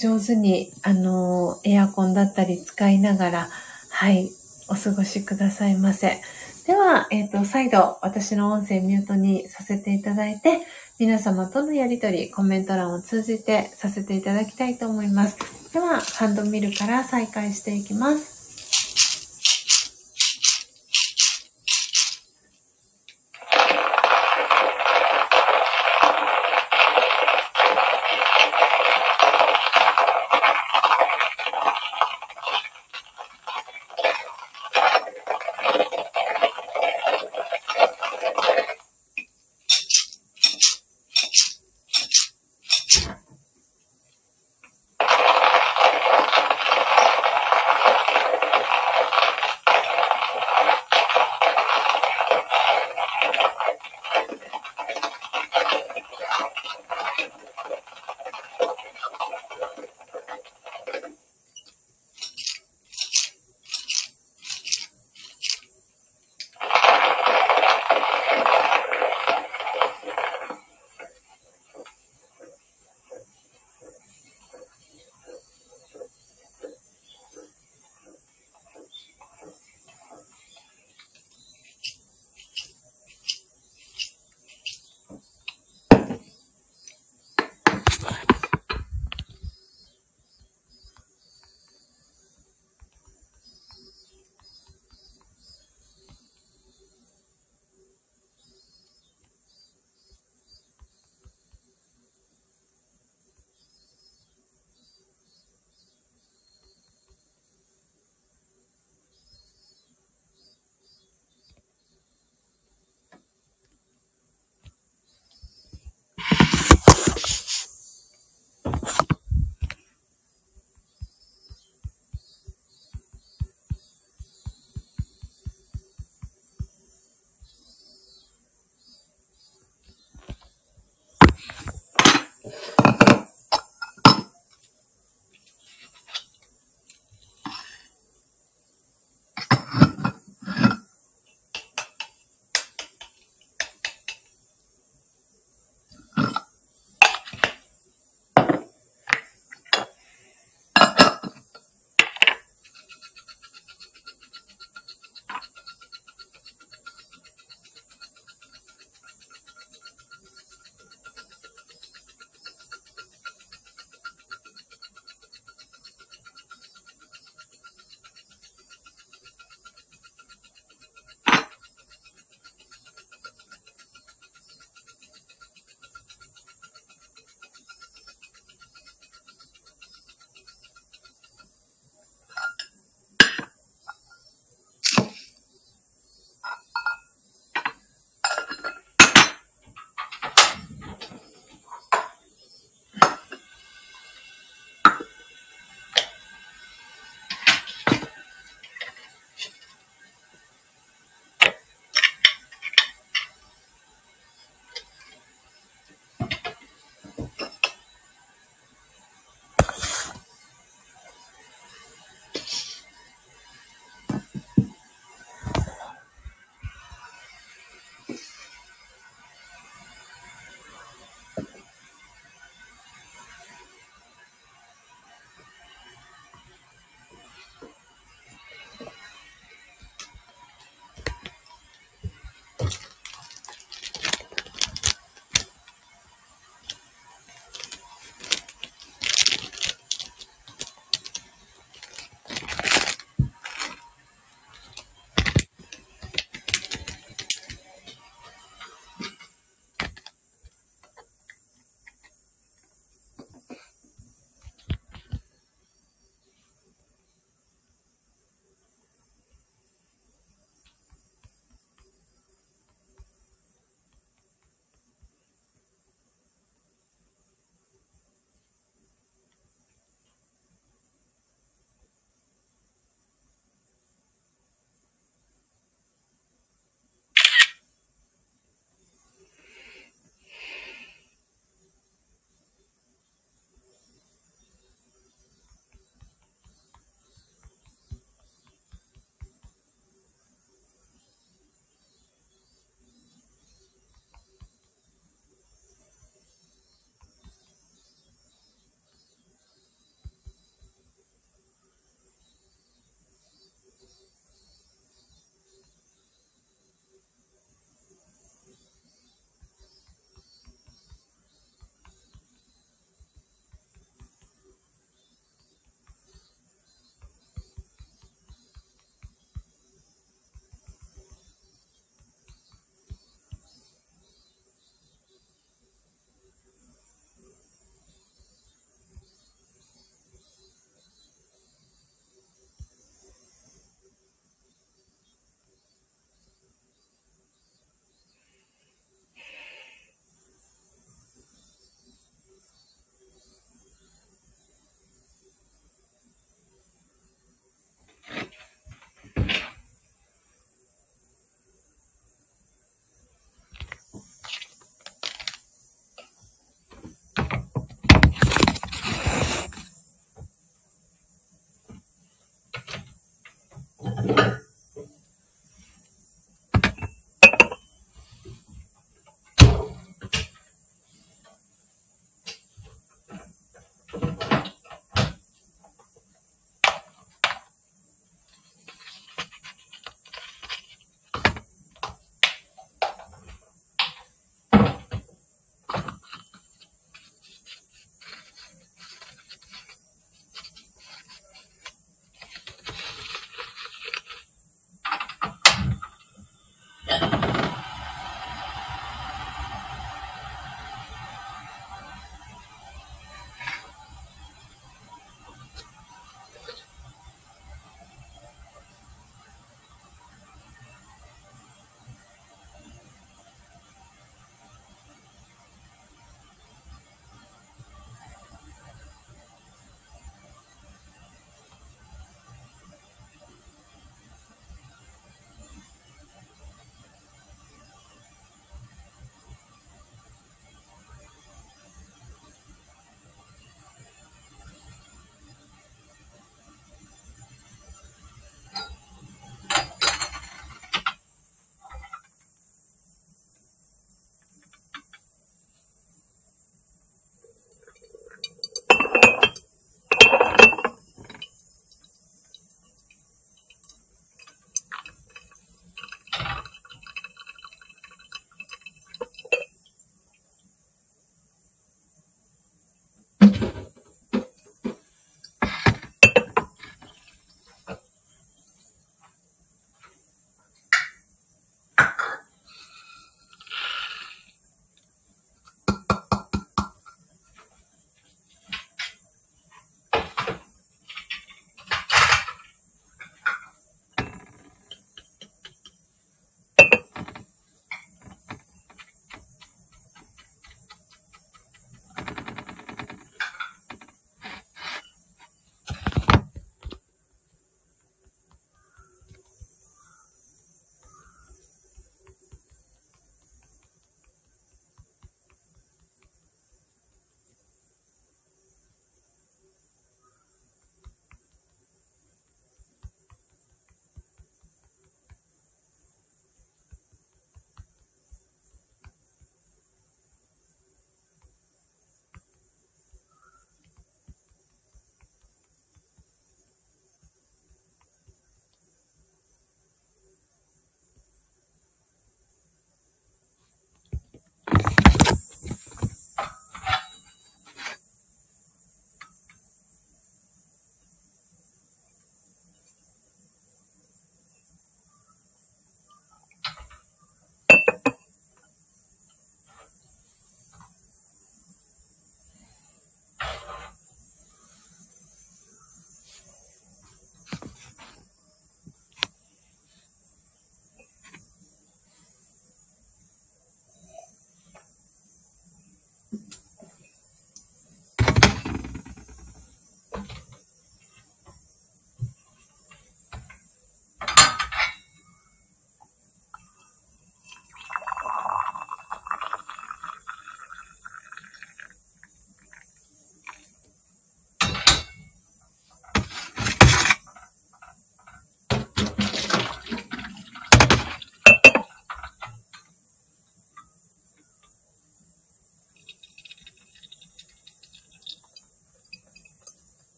[0.00, 3.48] 上手に、あの、エアコンだったり使いながら、
[3.90, 4.28] はい、
[4.68, 6.20] お過ごしくださいませ。
[6.66, 10.58] では、えっ、ー、と、再度、私の音声ミュートにさせていただいて、
[10.98, 15.36] 皆様とのやりとり、コメント欄を通じてさせていただきたいと思います。
[15.72, 18.37] では、ハンドミルから再開していきます。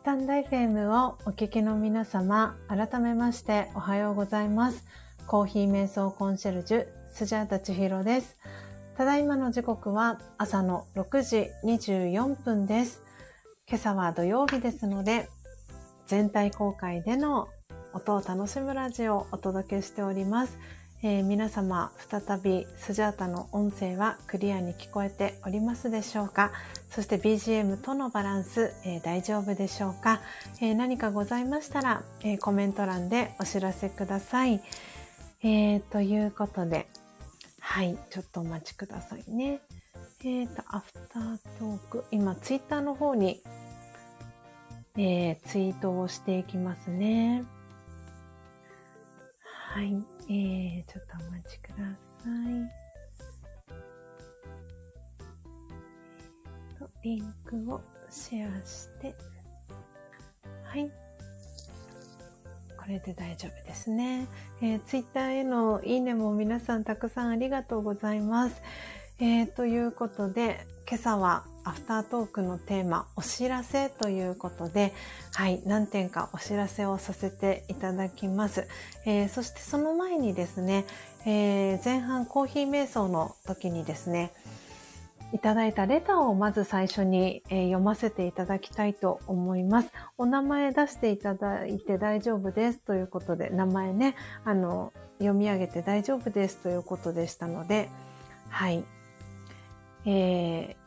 [0.00, 4.86] スタンダイフェムをお聞きの皆様、改めましておはようございます。
[5.26, 8.38] コーヒー瞑想コンシェルジュ、スジャータチヒロです。
[8.96, 13.02] ただいまの時刻は朝の6時24分です。
[13.68, 15.28] 今朝は土曜日ですので、
[16.06, 17.48] 全体公開での
[17.92, 20.58] 音を楽しむラジオをお届けしております。
[21.02, 26.52] えー、皆様、再びスジャータの音声はクリアに聞こえておりますでしょうか？
[26.90, 30.20] そして BGM とのバランス、えー、大丈夫でしょうか、
[30.60, 34.60] えー、何かございましたら、えコメント欄でお知らせください。
[35.42, 36.86] えー、ということで、
[37.60, 39.60] はい、ちょっとお待ちくださいね。
[40.22, 43.40] えっ、と、アフタートーク、今、ツイッターの方に、
[44.98, 47.44] えツイートをしていきますね。
[49.72, 50.19] はい。
[50.32, 52.28] えー、ちょっとお待ちくださ
[56.78, 56.90] い。
[57.02, 57.80] リンクを
[58.12, 59.12] シェアして、
[60.62, 60.88] はい。
[62.78, 64.28] これで大丈夫ですね。
[64.62, 68.62] えー、ツイッターへのいいねも皆さんたくさんありがとうございます。
[69.18, 74.92] えー、ということで、今朝はアフタートークのテーマ、お知らせということで、
[75.34, 78.66] はい、何点かお知らせをさせていただきます。
[79.04, 80.86] えー、そしてその前にですね、
[81.26, 84.32] えー、前半コーヒー瞑想の時にですね、
[85.32, 89.92] いただいたレターをまず最初に、えー、読ませていただきたいと思います。
[90.18, 97.88] お名前出していただいて大丈夫ですということで、名前ね、あの、読み上げて大丈夫ですということでしたので、
[98.48, 98.82] はい。
[100.04, 100.79] えー、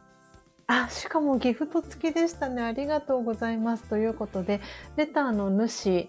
[0.67, 2.63] あ、しかもギフト付きでしたね。
[2.63, 3.83] ありがとうございます。
[3.83, 4.61] ということで、
[4.95, 6.07] レターの主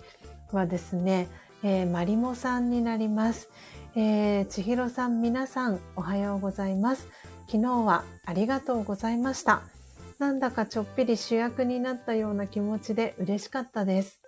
[0.53, 1.29] はですね、
[1.63, 3.49] えー、マリモさんになります。
[3.97, 7.09] えー、千尋さん、皆さん、おはようございます。
[7.47, 9.63] 昨日はありがとうございました。
[10.19, 14.21] なんだかちょっぴり主役になったような気持ちで嬉しかったです。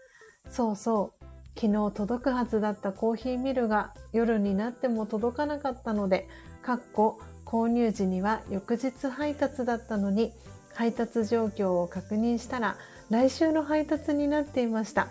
[0.50, 1.24] そうそう。
[1.58, 6.28] 昨日届くはずだったコーヒーミルが夜になっても届かなかったので、
[6.62, 10.32] かっこ購入時には翌日配達だったのに、
[10.74, 12.76] 配達状況を確認したら
[13.08, 15.08] 来週の配達になっていました。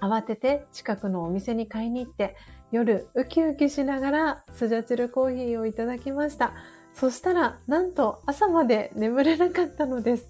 [0.00, 2.36] 慌てて近くのお店に買いに行って
[2.70, 6.52] 夜ウキウキしながらスジャチルコーヒーをいただきました。
[6.94, 10.26] そしたら、なんと朝まで眠れなかったのです。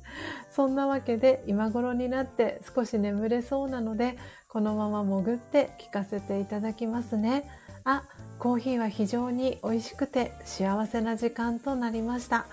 [0.50, 4.18] そんなわけで今頃になって少し眠れそうなので、
[4.48, 7.48] このまま潜って聞かせていただきますね。
[7.90, 8.02] あ、
[8.38, 12.44] コーヒーは非常に美味しくて幸せな時間となりました。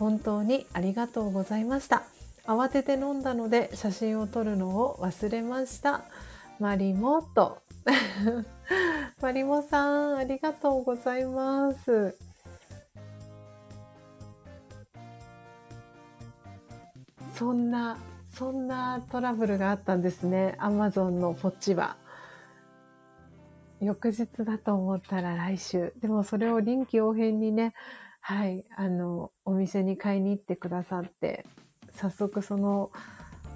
[0.00, 2.02] 本当にありがとうございました。
[2.44, 6.02] 慌てて飲んだので写真を撮るのを忘れました。
[6.58, 7.62] マリモと。
[9.22, 12.16] マリモさん、ありがとうございます。
[17.36, 17.96] そんな、
[18.34, 20.56] そんなトラブルがあったんですね。
[20.58, 21.96] アマゾンのポッチは。
[23.80, 25.94] 翌日だと思ったら来週。
[26.00, 27.74] でもそれを臨機応変にね、
[28.20, 31.46] はい、あの、お店に買いに行ってくださって、
[31.92, 32.90] 早速その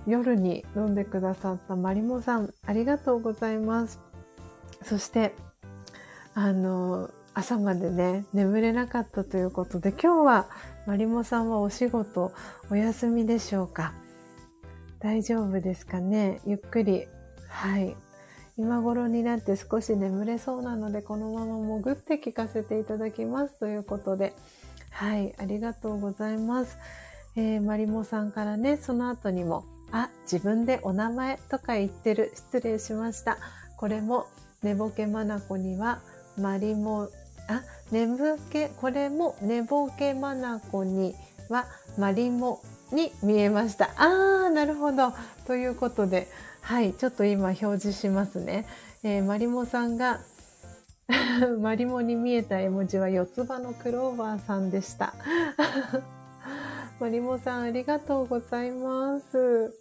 [0.07, 4.01] 夜に飲んでくださったマリモさん、ありがとうございます。
[4.83, 5.35] そして、
[6.35, 10.47] あの、朝までね、眠れなかったということで、今日は
[10.87, 12.33] マリモさんはお仕事
[12.71, 13.93] お休みでしょうか？
[15.01, 16.41] 大丈夫ですかね？
[16.47, 17.07] ゆっくり。
[17.49, 17.97] はい。
[18.57, 24.35] 今頃になって少し眠れそうなので、このまま潜って聞かせていただきますということで、
[24.91, 26.79] はい、ありがとうございます。
[27.37, 32.33] えー、マリモさんからね、その後にも、あ、自分でお名前とか言ってる。
[32.35, 33.39] 失礼しました。
[33.77, 34.27] これも、
[34.63, 36.01] 寝ぼけまなこには、
[36.39, 37.09] マリモ
[37.49, 41.15] あ、寝ぼけ、これも寝ぼけまなこに
[41.49, 41.67] は
[41.99, 42.63] マリモ
[42.93, 43.91] に見えました。
[43.97, 45.13] あー、なるほど。
[45.47, 46.29] ということで、
[46.65, 48.67] はい、ちょっと今表示しますね。
[49.03, 50.21] えー、マリモさんが
[51.61, 55.13] マリモに見えた絵文字は四つ葉のクローバーさんでした。
[56.99, 59.75] マリモさんありがとうございます。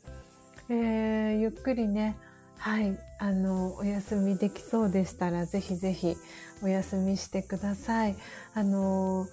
[0.68, 2.18] えー、ゆっくりね、
[2.57, 6.18] はい、あの、お休みできそうでしたら、ぜひぜひ
[6.61, 8.18] お休みしてください。
[8.55, 9.27] あの、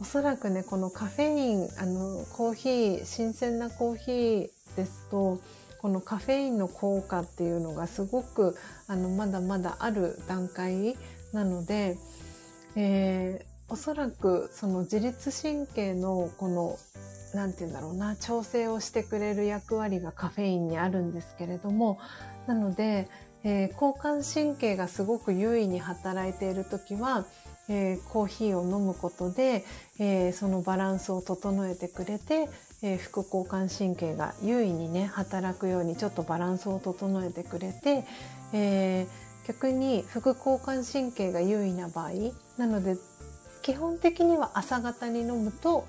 [0.00, 5.40] おそらくね、このカフェイン、あの、コーヒー、新鮮なコーヒーですと、
[5.80, 10.96] このカフェインの効果っていうのがすごく、あの、まだまだある段階
[11.32, 11.98] なので、
[12.74, 16.78] えー、おそらくその自律神経のこの
[17.34, 21.98] なんて言うんだろうな、調整をしてくれる役割がカフェインにあるんですけれども、
[22.46, 23.08] なので、
[23.44, 27.26] えー、交感神経がすごく優位に働いているときは、
[27.68, 29.64] えー、コーヒーを飲むことで、
[29.98, 32.48] えー、そのバランスを整えてくれて、
[32.86, 38.04] え副交感神経が優位にね、働くようにちょっとバランスを整えてくれて、
[38.52, 39.06] え
[39.48, 42.10] 逆に副交感神経が優位な場合、
[42.58, 42.96] なので、
[43.62, 45.86] 基本的には朝方に飲むと、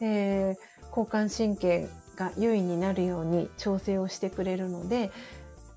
[0.00, 0.56] え
[0.88, 5.10] 交感神経が優位になるように調整をしてくれるので、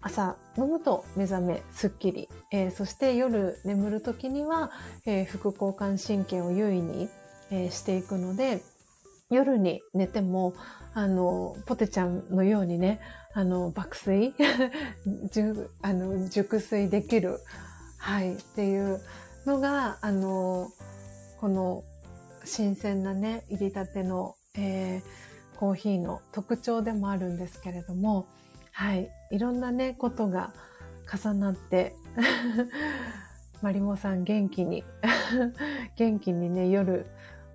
[0.02, 4.72] 朝飲むと目覚めすっきり、えー、そして夜眠る時には、
[5.06, 7.08] えー、副交感神経を優位に、
[7.52, 8.64] えー、していくので、
[9.32, 10.54] 夜に寝ても、
[10.94, 13.00] あの、ポテちゃんのようにね、
[13.34, 14.36] あの、爆睡
[15.82, 17.40] あの、熟睡できる、
[17.98, 19.02] はい、っていう
[19.46, 20.70] のが、あの、
[21.40, 21.84] この
[22.44, 28.28] 新鮮なね、入りたてのえー、コーヒーの特徴でもあるんですけれども、
[28.72, 30.54] はい、いろんなね、ことが
[31.12, 31.96] 重なって、
[33.62, 34.84] マリモさん元気に
[35.96, 37.06] 元気にね、夜、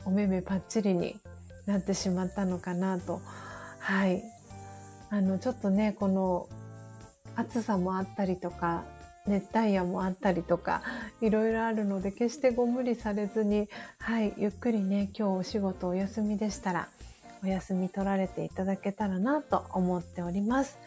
[0.05, 1.21] お目目パッチリに
[1.67, 3.21] なってしまったのかなと。
[3.79, 4.23] はい。
[5.11, 6.49] あの、ちょっとね、この
[7.37, 8.85] 暑さもあったりとか、
[9.27, 10.83] 熱帯夜もあったりとか、
[11.21, 13.69] いろいろあるので、決してご無理されずに、
[13.99, 16.89] はい、ゆっくりね、今日お仕事お休みでしたら、
[17.43, 20.79] お休み取られていただけたらなと思っております。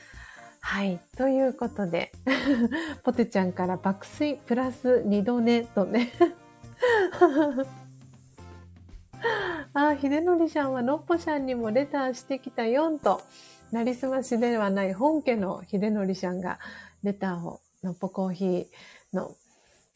[0.61, 0.99] はい。
[1.17, 2.11] ということで、
[3.03, 6.11] ポテちゃんから爆睡プラス二度寝とね
[9.73, 13.21] あ、秀則さんはのっぽさんにもレターしてきたよんと、
[13.71, 16.59] なりすましではない本家の秀則さんが
[17.03, 18.65] レターをのっぽコーヒー
[19.13, 19.35] の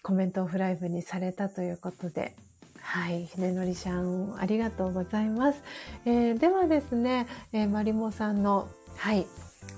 [0.04, 2.36] コメントをフライブにされたということで、
[2.82, 3.28] はい。
[3.28, 5.64] 秀則さん、ありがとうございます。
[6.06, 8.68] えー、ではですね、えー、マリモさんの、
[8.98, 9.26] はい、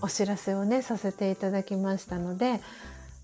[0.02, 2.60] お知らせをね、させていただきましたので、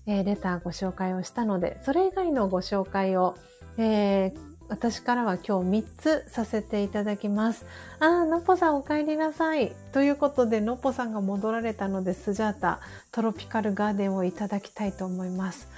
[0.06, 3.36] えー、レターご紹介をしたので、それ以外のご紹介を、
[3.76, 7.66] えー、私からは今日3つさせていただきます。
[8.00, 9.72] あー、のっぽさんお帰りなさい。
[9.92, 12.80] ということで、のっぽさんが戻られたので、スジャータ
[13.10, 15.68] トロピカルガーデンをいただきたいと思います。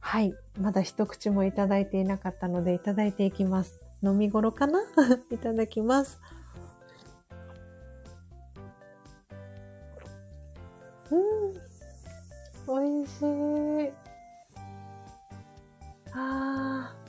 [0.00, 0.34] はい。
[0.60, 3.78] まだ一口もいただいていなかったので、いただいていきます。
[4.02, 4.80] 飲み頃かな？
[5.30, 6.20] いただきます。
[11.12, 11.52] うん。
[12.66, 13.92] 美味しい。
[16.12, 17.01] あー。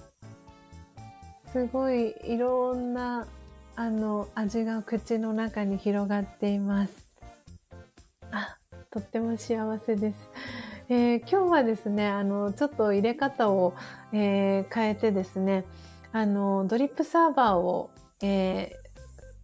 [1.54, 3.28] すごい、いろんな、
[3.76, 7.08] あの、味が口の中に広がっています。
[8.32, 8.58] あ、
[8.90, 10.32] とっても幸せです。
[10.90, 13.76] えー、今日はですね、あの、ちょっと入れ方を、
[14.12, 15.64] えー、変えてですね、
[16.12, 17.92] あの、ドリップサーバーを、
[18.24, 18.72] えー、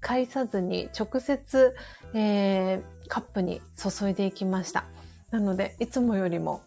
[0.01, 1.75] 返さずに直接、
[2.15, 4.85] え、カップに注いでいきました。
[5.29, 6.63] なので、いつもよりも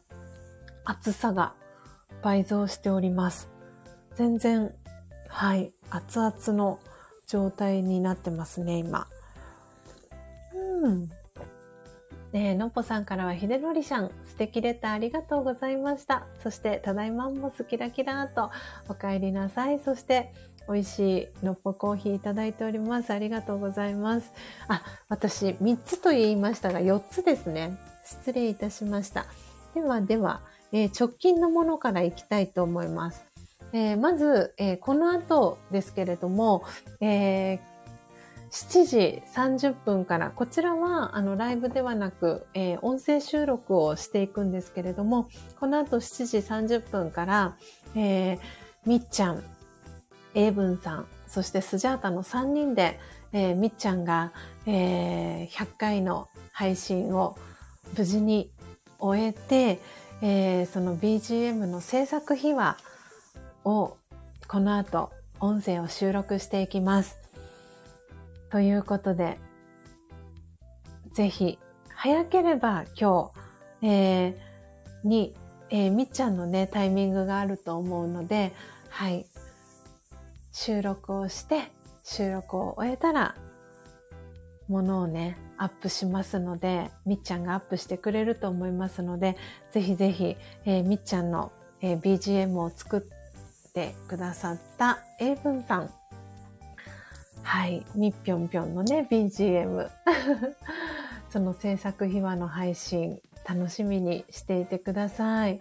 [0.85, 1.55] 厚さが
[2.23, 3.51] 倍増しております。
[4.15, 4.73] 全然、
[5.33, 6.79] はい、熱々の
[7.27, 9.09] 状態になってますね、今。
[10.55, 11.09] うん。
[12.33, 16.27] ねえ、のっぽさんからは、ひでのりさん、素敵レターありがとうございました。
[16.43, 18.51] そして、ただいまんもすキラキラと、
[18.89, 19.81] お帰りなさい。
[19.81, 20.33] そして、
[20.69, 23.11] 美味しいのっぽコーヒーいただいております。
[23.11, 24.33] ありがとうございます。
[24.69, 27.77] あ、私、3つと言いましたが、4つですね。
[28.05, 29.25] 失礼いたしました。
[29.75, 30.43] では、では、
[30.73, 33.32] えー、直近のものからいきたいと思います。
[33.73, 36.65] えー、まず、えー、この後ですけれども、
[37.01, 37.59] えー、
[38.51, 45.29] 7時30分から、こちらはあのライブではなく、えー、音声収録をしていくんですけれども、
[45.59, 46.39] この後7時
[46.77, 47.57] 30分から、
[47.95, 48.39] えー、
[48.85, 49.43] みっちゃん、
[50.35, 53.01] 英文さん、そしてスジャータの3人で、
[53.33, 54.33] えー、みっちゃんが、
[54.67, 57.39] えー、100回の配信を
[57.97, 58.51] 無事に
[58.99, 59.81] 終えて、
[60.21, 62.77] えー、その BGM の制作秘話
[63.65, 63.97] を
[64.49, 65.11] この後
[65.41, 67.19] 音声を収録していきます。
[68.51, 69.39] ということで、
[71.13, 71.59] ぜひ、
[71.89, 73.33] 早ければ今
[73.81, 75.35] 日、えー、に、
[75.71, 78.53] えー、みっちゃんのね、タイミングがあると思うので、
[78.89, 79.27] はい、
[80.53, 81.73] 収録をして、
[82.05, 83.35] 収録を終えたら、
[84.69, 89.37] ものをね、アップしますので、みっちゃんがアップしてくれると思いますので、
[89.71, 90.37] ぜひぜひ、
[90.67, 93.22] えー、みっちゃんの、えー、BGM を作って
[94.09, 95.91] くださった英文さん、
[97.43, 97.85] はい。
[97.95, 99.89] にっぴょんぴょんのね、BGM。
[101.31, 105.61] その制作秘話の配信、楽しみにしていてください。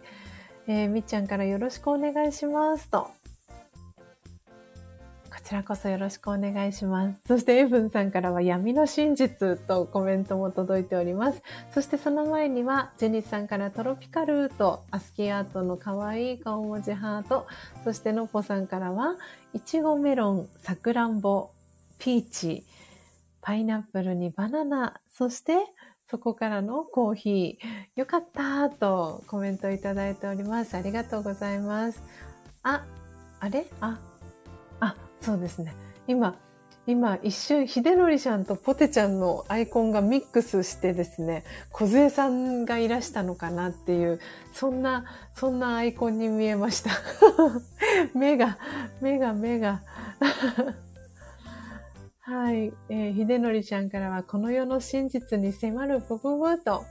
[0.68, 3.10] えー、みっちゃんからよろしくお願いしますと。
[5.41, 7.19] こちらこそよろしくお願いします。
[7.27, 11.41] そしてエブンさんからは闇の真実とコメントも届いております。
[11.73, 17.47] そしてその前にはジェニスさんからトロピカルとアスキーアートの可愛い顔文字ハート。
[17.84, 19.15] そしてのっぽさんからは
[19.53, 21.49] いちごメロン、さくらんぼ、
[21.97, 22.63] ピーチ、
[23.41, 25.57] パイナップルにバナナ、そして
[26.07, 27.99] そこからのコーヒー。
[27.99, 30.77] よかったとコメントいただいております。
[30.77, 32.03] ありがとうございます。
[32.61, 32.85] あ、
[33.39, 33.97] あれ、あ、
[35.22, 35.73] そうですね。
[36.07, 36.35] 今、
[36.88, 44.19] 今一瞬、ひでのりちゃんとポテちゃんのアイコンがミックスしてですね、小杖さんがいらしたのかなっていう、
[44.52, 46.89] そんな、そんなアイコンに見えました。
[48.18, 48.57] 目が、
[48.99, 49.81] 目が、目が。
[52.22, 52.73] はい。
[52.89, 56.84] えー、秀則ちゃんからは、この世の真実に迫るブブブと、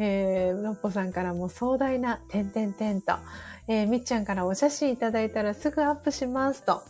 [0.00, 3.14] えー、のっぽさんからも壮大な、てんてんてんと、
[3.68, 6.82] えー、みっちゃんからお写真いただいたらすぐアップしますと。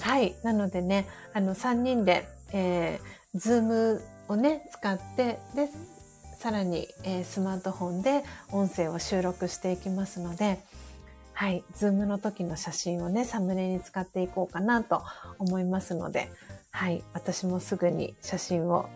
[0.00, 0.34] はい。
[0.42, 5.68] なのでね、あの、3人で、えー、ズームをね、使って、で、
[6.38, 8.22] さらに、えー、スマートフォンで
[8.52, 10.58] 音声を収録していきますので、
[11.32, 11.64] はい。
[11.74, 15.02] ズームの時の写真をね、サムネに使っていこうかなと
[15.38, 16.30] 思いますので、
[16.70, 17.02] はい。
[17.12, 18.88] 私もすぐに写真を、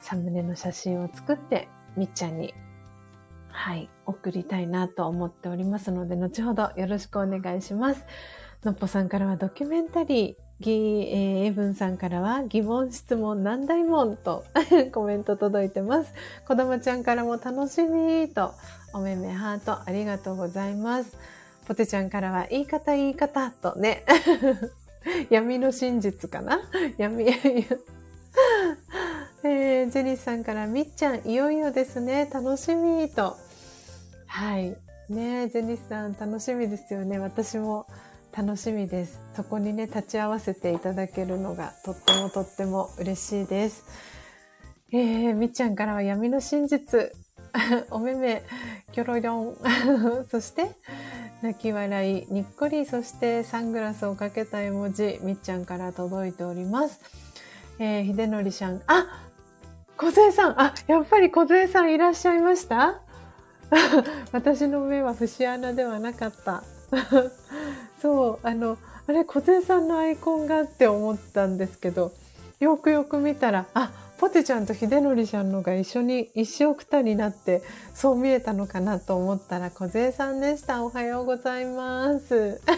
[0.00, 2.52] サムネの写真を作って、みっちゃんに、
[3.48, 8.04] はい、送りたいなと思っておりますので、後ほどよろしくお願いします。
[8.64, 14.44] のっぽさんからはドキュメンタリー、ギー、えー、エブンさんからは疑問、質問、難題問と
[14.92, 16.12] コメント届いてます。
[16.46, 18.52] 子供ちゃんからも楽しみと、
[18.92, 21.16] おめめハートありがとうございます。
[21.68, 24.02] ポテちゃんからは言い方言い方とね
[25.28, 26.58] 闇の真実かな？
[26.98, 27.28] 闇、
[29.44, 32.28] えー、ジェニスさんから、みっちゃん、いよいよですね。
[32.32, 33.36] 楽しみと。
[34.26, 34.76] はい。
[35.08, 37.18] ねジェニスさん、楽しみですよね。
[37.18, 37.86] 私も
[38.36, 39.20] 楽しみです。
[39.34, 43.84] そこにね、立ち会わせていただけるのが、とってもとっても嬉しいです。
[44.92, 47.12] えー、みっちゃんからは闇の真実。
[47.90, 48.42] おめめ、
[48.92, 50.26] キョロリョン。
[50.30, 50.70] そして、
[51.42, 57.00] 泣き笑い、にっこり、そしてサングラスをかけた絵文字、みっちゃんから届いております。
[57.78, 59.24] えー、ひでのりさん、あ
[59.96, 63.00] 小杉さん、あ、やっぱり小杉さんいらっしゃいました？
[64.32, 66.62] 私の目は節穴ではなかった。
[68.00, 72.12] そう、あの、あれ、小杉さんのアイコンがって思ったんですけど、
[72.60, 77.62] よくよく見たら、あ、ポテちゃんと秀則ちゃんのが一緒に一生くたになって
[77.94, 80.82] そう見えたのかなと思ったら小杉さんでした。
[80.82, 82.60] おはようございます。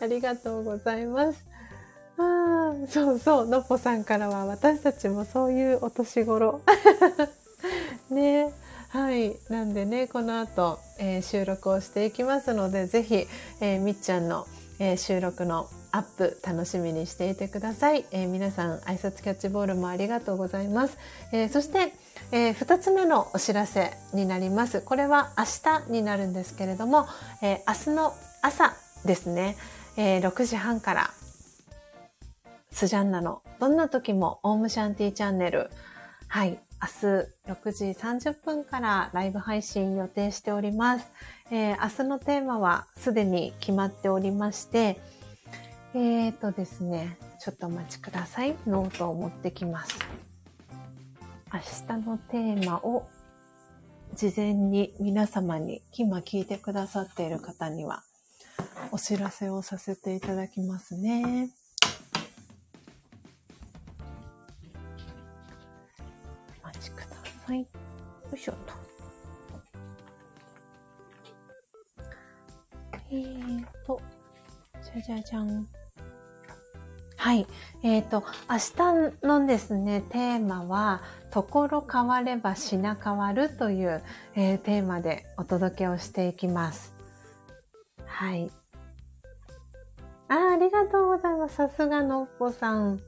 [0.00, 1.42] ありがとうございます。
[2.18, 6.60] あ、そうそう、のっぽさんからは私たちもそういうお年頃。
[8.10, 9.36] ねえはい。
[9.48, 13.26] なんでね、この後、えー、収録をしていきますので、ぜひ、
[13.60, 14.46] えー、みっちゃんの、
[14.78, 20.98] えー、収録のアップ楽しみにしていてください、えー、皆さん挨拶キャッチボールもありがとうございます、
[21.32, 21.94] えー、そして、
[22.32, 24.82] えー、2つ目のお知らせになります。
[24.82, 25.44] これは明
[25.86, 27.06] 日になるんですけれども、
[27.42, 29.56] え明日の朝ですね、
[29.96, 31.10] え6時半から
[32.72, 35.70] スジャンナのどんな時もオームシャンティチャンネル。
[36.28, 36.58] はい。
[36.82, 41.06] 明日6時30分からライブ配信予定しております。
[41.50, 45.00] えー、明日のテーマはすでに決まっておりまして、
[45.94, 48.54] えーとですね、ちょっとお待ちください。
[48.66, 49.98] ノートを持ってきます。
[51.52, 53.08] 明日のテーマを
[54.14, 58.02] 事前に皆様に今聞いてくださっている方には
[58.92, 61.50] お知らせをさせていただきますね。
[67.46, 67.60] さい。
[67.60, 67.66] よ
[68.34, 68.72] いしょっと。
[73.10, 74.00] えーと、
[74.82, 75.68] じゃじゃじゃん。
[77.16, 77.46] はい。
[77.82, 84.02] えっ、ー、と、明日のですね、テーマは、ところ変われば品変わるという、
[84.34, 86.94] えー、テーマでお届けをしていきます。
[88.06, 88.50] はい。
[90.28, 91.56] あありがとうございます。
[91.56, 93.00] さすがのっぽさん。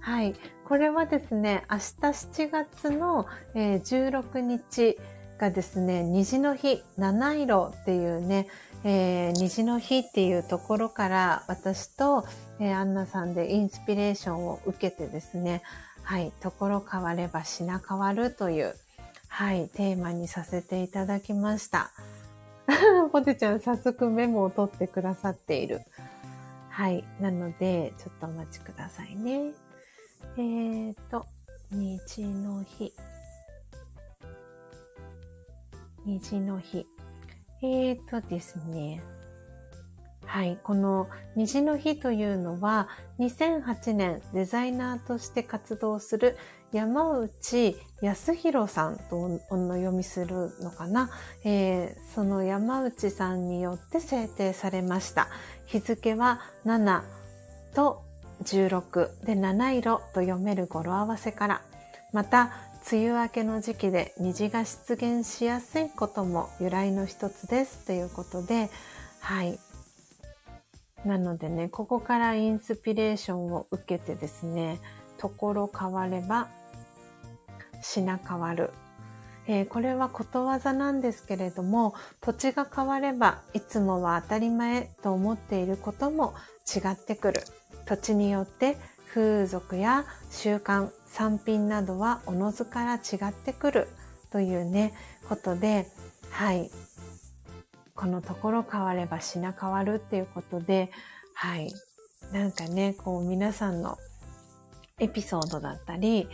[0.00, 0.34] はい。
[0.70, 1.82] これはですね、明日
[2.44, 3.26] 7月の、
[3.56, 4.96] え、16日
[5.36, 8.46] がですね、虹の日、七色っていうね、
[8.84, 12.24] えー、虹の日っていうところから私と、
[12.60, 15.64] えー、アンナさんでインスピレーションを受けてですね、
[16.04, 18.76] はい、ところ変われば品変わるという、
[19.26, 21.90] はい、テーマにさせていただきました。
[23.10, 25.80] ポテちゃん早速メモを取ってくださっている。
[26.68, 27.02] はい。
[27.18, 29.50] なので、ちょっとお待ちくださいね。
[30.36, 31.26] えーと、
[31.70, 32.92] 虹の日。
[36.04, 36.86] 虹の日。
[37.62, 39.02] えーとですね。
[40.24, 40.58] はい。
[40.62, 42.88] この虹の日というのは、
[43.18, 46.36] 2008年デザイナーとして活動する
[46.72, 51.10] 山内康弘さんとお読みするのかな、
[51.44, 55.28] えー、その山内さんによって制定されました。
[55.66, 57.02] 日付は7
[57.74, 58.02] と
[58.44, 61.62] 16で七色と読める語呂合わせから、
[62.12, 62.50] また
[62.90, 68.70] 梅雨明けの時期で虹が出現しやすいことも由来の一つですということで、
[69.20, 69.58] はい。
[71.04, 74.80] なのでね、ここからインスピレーションを受けてですね、
[75.18, 76.48] ところ変われば
[77.82, 78.70] 品変わる。
[79.46, 86.34] えー、これはことわざなんですけれども、土地が変わればいつもは当たり前と思っていることも
[86.74, 87.42] 違ってくる。
[87.90, 88.76] 土地によって
[89.12, 93.88] 風俗や習慣、産品などはおのずから違ってくる
[94.30, 94.94] というね、
[95.28, 95.88] ことで、
[96.30, 96.70] はい。
[97.96, 100.92] このところ変われば品変わるっていうことで、
[101.34, 101.74] はい。
[102.30, 103.98] なんかね、こう皆さんの
[105.00, 106.28] エピソードだったり、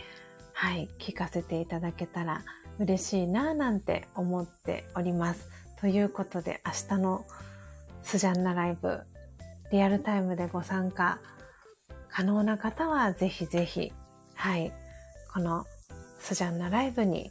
[0.53, 2.43] はい、聞かせていただけたら
[2.77, 5.49] 嬉しいなぁなんて思っております。
[5.81, 7.25] ということで、明日の
[8.03, 9.01] スジャンナライブ、
[9.71, 11.17] リアルタイムでご参加
[12.17, 13.93] 可能な方はぜひぜひ、
[14.33, 14.73] はい、
[15.31, 15.67] この
[16.17, 17.29] スジャンナライブに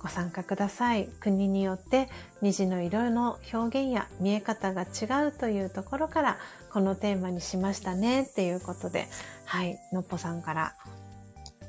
[0.00, 1.08] ご参加ください。
[1.18, 2.08] 国によって
[2.40, 6.38] 虹の色の表現や見え方が違うというところから
[6.72, 9.08] このテーマにしましたねっていうことで、
[9.44, 10.76] はい、のっぽさんから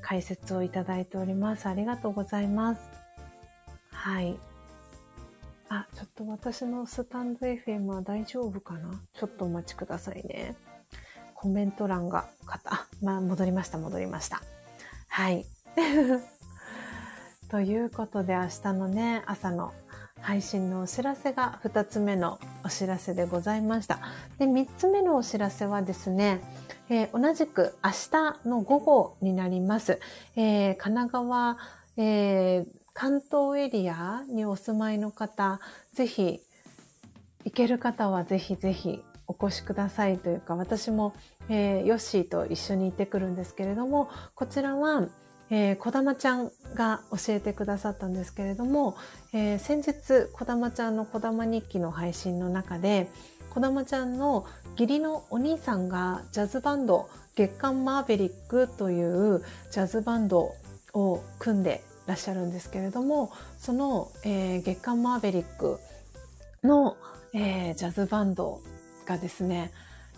[0.04, 1.66] 解説をいただいております。
[1.66, 2.82] ありがとうございます。
[3.91, 4.38] はい。
[5.70, 9.02] あ、ちょっと私のスタンド FM は大丈夫かな？
[9.16, 10.56] ちょっとお待ちくださいね。
[11.41, 12.26] コメント欄が、
[12.66, 14.41] あ、まあ、戻りました、戻りました。
[15.07, 15.45] はい。
[17.49, 19.72] ということで、明日のね、朝の
[20.20, 23.99] 配信のお知らせが2つ目のお知らせでございました。
[24.38, 26.41] で、3つ目のお知らせはですね、
[26.90, 30.02] えー、同じく明日の午後になります。
[30.36, 31.57] えー、神奈川、
[31.95, 35.61] えー、関東エリアにお住まいの方、
[35.94, 36.41] ぜひ、
[37.45, 41.14] 行ける方はぜひぜひお越しくださいというか、私も、
[41.50, 45.08] えー、ヨッシーと一緒に行ってくるんですけれども、こちらは、
[45.52, 48.98] えー、こだまちゃんが教えてくださったんですけれども、
[49.32, 53.08] えー、先日、こだまちゃんのこだま日記の配信の中で、
[53.52, 60.52] こだまちゃんの義理のお兄さんがジャズバンド、月刊マーベリックというジャズバンド
[60.94, 65.80] を組んでらっしゃるんですけれども、その、えー、月刊マーベリック
[66.64, 66.98] の、
[67.34, 68.62] えー、ジャズバンド
[69.10, 69.72] がですね、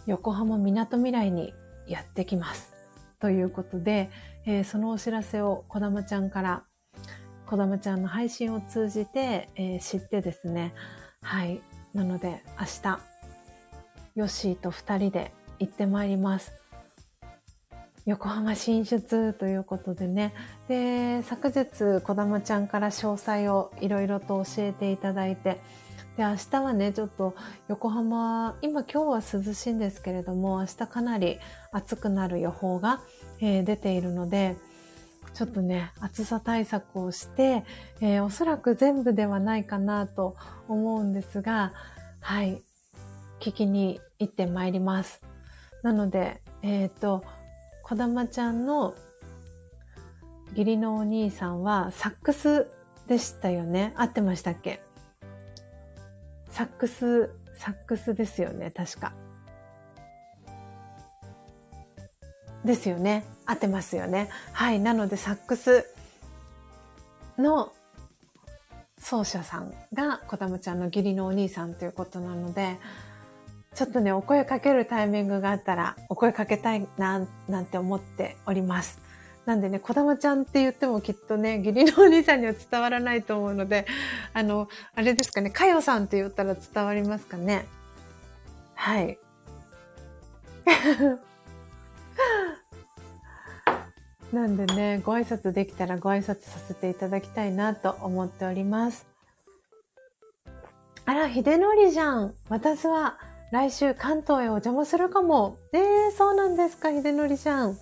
[0.05, 1.53] 横浜みなとみらいに
[1.87, 2.73] やってきます。
[3.19, 4.09] ということで、
[4.45, 6.63] えー、そのお知らせをこだまちゃんから、
[7.45, 10.73] こだまちゃんの配信を通じて、えー、知ってですね、
[11.21, 11.61] はい。
[11.93, 12.99] なので、明日、
[14.15, 16.51] ヨッシーと二人で行ってまいります。
[18.05, 20.33] 横浜進出ということでね。
[20.67, 25.61] で、昨日、こだまちゃんから詳細をいろいろと教えていただいて、
[26.21, 27.33] で、明日はね、ちょっと
[27.67, 31.39] 横浜、今今日は涼しいんですけれども、明日かなり
[31.71, 33.01] 暑くなる予報が、
[33.39, 34.55] えー、出ているので、
[35.33, 37.63] ちょっとね、暑さ対策をして、
[38.01, 40.35] えー、おそらく全部ではないかなと
[40.67, 41.73] 思うんですが、
[42.19, 42.61] はい、
[43.39, 45.23] 聞きに行ってまいります。
[45.81, 47.23] なので、えっ、ー、と、
[47.81, 48.93] こだまちゃんの
[50.51, 52.67] 義理のお兄さんはサックス
[53.07, 54.90] でしたよね合ってましたっけ？
[56.51, 59.13] サックス、サックスですよね確か。
[62.63, 64.79] ですよね合ってますよねはい。
[64.79, 65.85] なのでサックス
[67.39, 67.71] の
[68.99, 72.77] 奏者さんがこだまちゃんの義理のお兄さんということなので、
[73.73, 78.99] ちょっとね、お声かけるタイミングがあったら、お声かけたいな、なんて思っております。
[79.45, 83.87] なんでね、こだまちゃんって言ってもきっとね、義理のお兄さんには伝わらないと思うので、
[84.33, 87.65] あの、あれですかね、かよさんって言ったら伝わりますかね。
[88.75, 89.17] はい。
[94.31, 99.05] なんでね、ご挨拶できたらご挨拶させていただきたいなと思っております。
[101.05, 102.33] あら、秀則じゃん。
[102.47, 103.17] 私は
[103.51, 105.57] 来週関東へお邪魔するかも。
[105.73, 107.77] えー、そうなんですか、秀則ちゃん。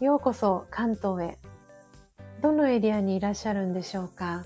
[0.00, 1.38] ようこそ関東へ。
[2.40, 4.44] どのエリアにいらっしゃるんでしょうか？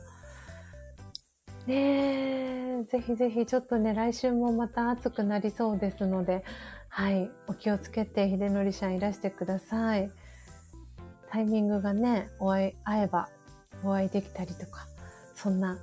[1.66, 6.42] ねえ、ぜひぜひちょっとね、来週もまた暑くなりそうですので、
[6.88, 10.10] はい、お気をつけて秀則ちゃんいらしてください。
[11.30, 13.28] タイミングがね、お会い、会えば
[13.84, 14.86] お会いできたりとか、
[15.34, 15.78] そんな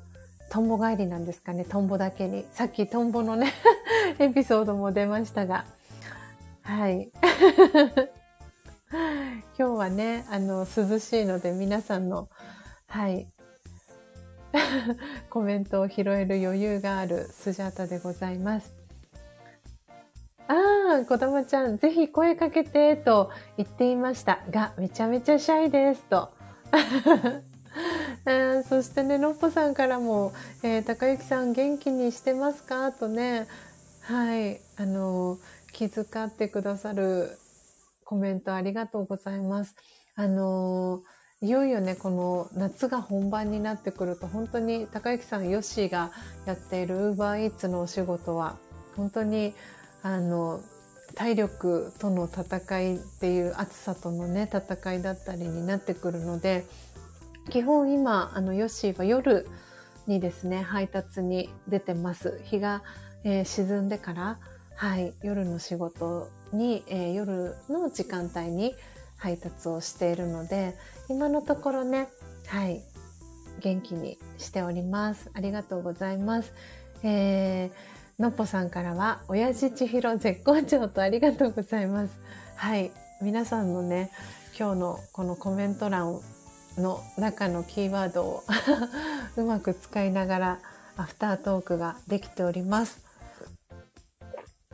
[0.50, 2.44] トンボ帰りなんですかね、トンボだけに。
[2.54, 3.54] さっきトンボのね
[4.18, 5.66] エピソードも出ましたが。
[6.64, 7.12] はい。
[8.92, 12.28] 今日はね、あの、涼しいので皆さんの、
[12.88, 13.28] はい、
[15.30, 18.74] コメントを拾える余裕があるスジャータでございます。
[20.48, 26.32] ああ、子供ちゃん、ぜひ声かけて、と言っていましたが、めちゃめちゃシャイです、と。
[28.26, 30.34] えー、そしてね、のっぽさんからも、
[30.64, 32.92] えー、高幸さん元気にしてますか？
[32.92, 33.48] とね、
[34.02, 35.38] はい、あの、
[35.74, 37.38] 気遣ってくださる
[38.10, 39.76] コメントありがとうございます。
[40.16, 41.04] あの、
[41.44, 46.10] いよいよね、この夏が本番になってくると、本当に高幸さん、ヨッシーが
[46.48, 48.58] やっている Uber Eats のお仕事は、
[48.98, 49.54] 本当に、
[50.02, 50.60] あの、
[51.14, 56.66] 体力との戦いっていう暑さとのね、戦いだったりになってくるので、
[57.52, 59.46] 基本今、あの、ヨッシーは夜
[60.08, 62.42] にですね、配達に出てます。
[62.44, 62.82] 日が、
[63.24, 64.40] えー、沈んでから、
[64.76, 68.76] はい、夜の仕事に、えー、夜の時間帯に
[69.18, 70.76] 配達をしているので、
[71.10, 72.08] 今のところね、
[72.48, 72.82] はい、
[73.60, 75.30] 元気にしております。
[75.34, 76.54] ありがとうございます。
[77.04, 82.14] えー、のっぽさんからは、親父千尋絶好調とありがとうございます。
[82.56, 84.12] はい、皆さんのね、
[84.58, 86.20] 今日のこのコメント欄
[86.78, 88.44] の中のキーワードを
[89.38, 90.60] うまく使いながら
[90.98, 93.09] アフタートークができております。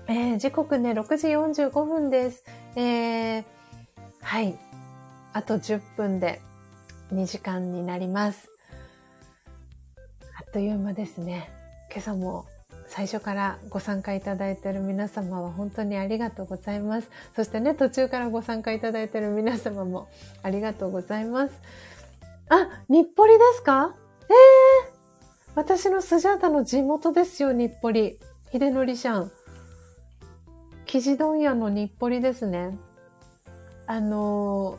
[0.07, 2.44] えー、時刻ね、6時45分です。
[2.76, 3.44] えー、
[4.22, 4.56] はい。
[5.34, 6.41] あと10分で
[7.11, 8.48] 2時間になります。
[10.38, 11.49] あっという間ですね。
[11.90, 12.45] 今朝も
[12.88, 17.10] 最初からご参加いただいている皆様は本当にありがとうございます。
[17.36, 20.07] そしてね、途中からご参加いただいている皆様も
[20.44, 21.53] ありがとうございます。
[22.49, 23.95] あ、日暮里ですか？
[24.30, 24.34] え
[24.86, 28.23] えー、私のスジャータの地元ですよ、日暮里。
[28.52, 29.32] 秀則シャン。
[30.85, 32.77] 生地問屋の日暮里ですね。
[33.87, 34.77] あの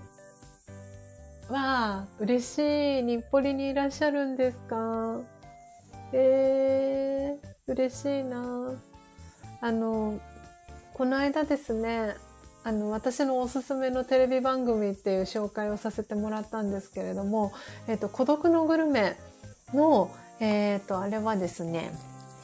[1.49, 2.59] ー、わあ、嬉し
[3.01, 3.03] い。
[3.03, 5.21] 日暮里にいらっしゃるんですか？
[6.13, 8.73] えー、嬉しいな
[9.61, 10.21] あの、
[10.95, 12.15] この間ですね、
[12.65, 17.53] あの、私のおすすめのテレビ番組っていう紹介をさせてもらったんですけれども、
[17.89, 19.17] えっ、と、孤独のグルメ
[19.75, 20.11] の、
[20.41, 21.93] えっ、と、あれはですね、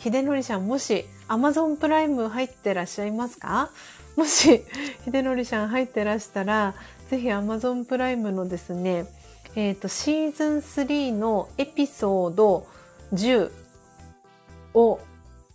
[0.02, 3.70] 秀則さん、もし、アマゾンプライム入ってらっしゃいますか？
[4.16, 4.64] もし、
[5.04, 6.74] 秀則さん入ってらしたら、
[7.08, 9.06] ぜひアマゾンプライムのですね、
[9.54, 12.66] えっ、と、シーズン3のエピソード
[13.14, 13.52] 10
[14.74, 14.98] を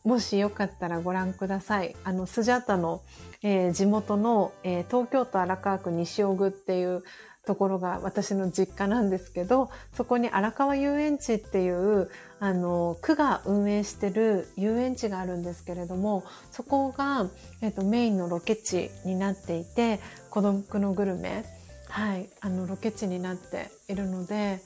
[0.06, 1.98] もしよかったらご覧ください。
[2.06, 3.02] あの、スジャータの、
[3.44, 7.03] えー、地元の、えー、東京都荒川区西尾具っていう
[7.45, 17.27] ところが私の実家なんですけど、そこに荒川遊園地っていう、あの、区が運営してる遊園地があるんですけれども、そこが、
[17.61, 19.99] えっ、ー、と、メインのロケ地になっていて、
[20.30, 21.45] 孤独のグルメ、
[21.89, 24.61] はい、あの、ロケ地になっているので、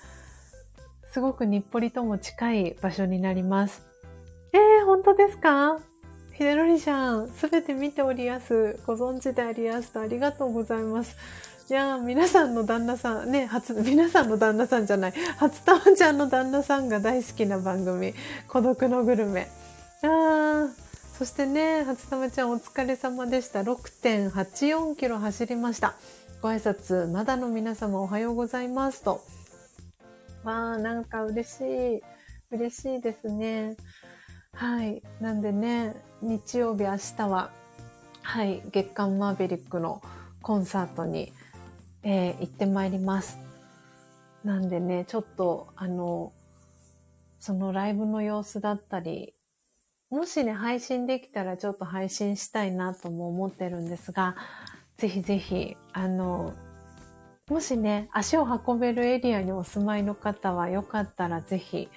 [1.14, 3.84] すごく日暮里とも近い場所になります。
[4.54, 5.80] えー、本当ですか？
[6.34, 8.80] ひでろりちゃん、すべて見ておりやす。
[8.86, 11.16] ご存知でありやすとありがとうございます。
[11.72, 18.14] いやー、皆さんの旦那さん、ね、初、皆さんの旦那さんじゃない、初玉ちゃんの旦那さんが大好きな番組、
[18.50, 19.48] 孤独のグルメ。
[20.04, 20.70] あー、
[21.18, 23.62] そしてね、初玉ちゃんお疲れ様でした。
[23.62, 25.94] 6.84キロ走りました。
[26.42, 29.24] ご挨拶、まだの皆様おはようございますと。
[30.44, 32.02] わー、なんか嬉しい。
[32.52, 33.78] 嬉しいですね。
[34.52, 35.02] はい。
[35.22, 37.50] なんでね、日曜日明日は、
[38.24, 40.02] はい、月刊マーベリックの
[40.42, 41.32] コンサートに、
[42.04, 43.38] えー、行ってまいります。
[44.44, 46.32] なんでね、ちょっと、あの、
[47.40, 49.34] そのライブの様子だったり、
[50.10, 54.36] もしね、配信できたらちょっと配信したいなとも思ってるんですが、
[54.98, 56.54] ぜひぜひ、あの、
[57.50, 61.90] もしね、足を運べるエリアにお住まいの方はよかったらぜひ、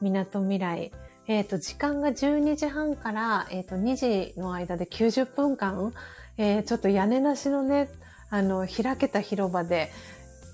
[0.00, 0.92] 港未来
[1.28, 3.96] えっ、ー、と、時間が12時半から、えっ、ー、と、2
[4.32, 5.92] 時の間で90分間、
[6.38, 7.88] えー、ちょっと屋根なしのね、
[8.30, 9.90] あの、開けた広場で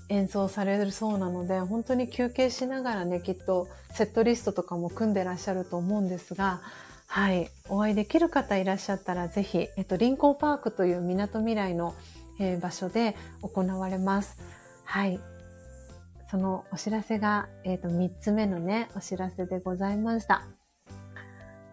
[0.09, 6.61] 演奏されるそうなので、本当に休憩しながらね、きっとセットリストとかも組んでらっしゃると思うんですが、
[7.07, 11.95] はい、お会いできる方いらっしゃったら、ぜひ、えっと、リンコーパークという港未来の、
[12.39, 14.37] えー、場所で行われます。
[14.83, 15.19] はい。
[16.29, 20.43] そのお知らせが、えっ、と、3つ目のね、お知らせでございました。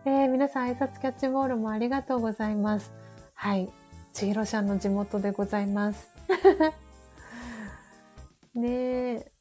[0.05, 2.93] えー、皆さん挨拶キャッチボールもありがとうございます。
[3.35, 3.80] はい。
[4.13, 6.11] ちひろちゃんの地元でございます。
[8.55, 9.33] ねえ。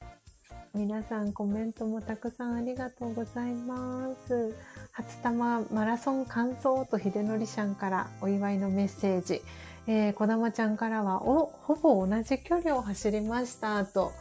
[0.73, 4.53] 皆さんコメントもたくさんありがとうございます。
[4.91, 9.41] 初玉マラソン完走と秀則ちゃんからお祝いのメッセージ。
[9.87, 14.11] えー、こだまちゃんからは、お、ほぼ同じ距離を走りましたと。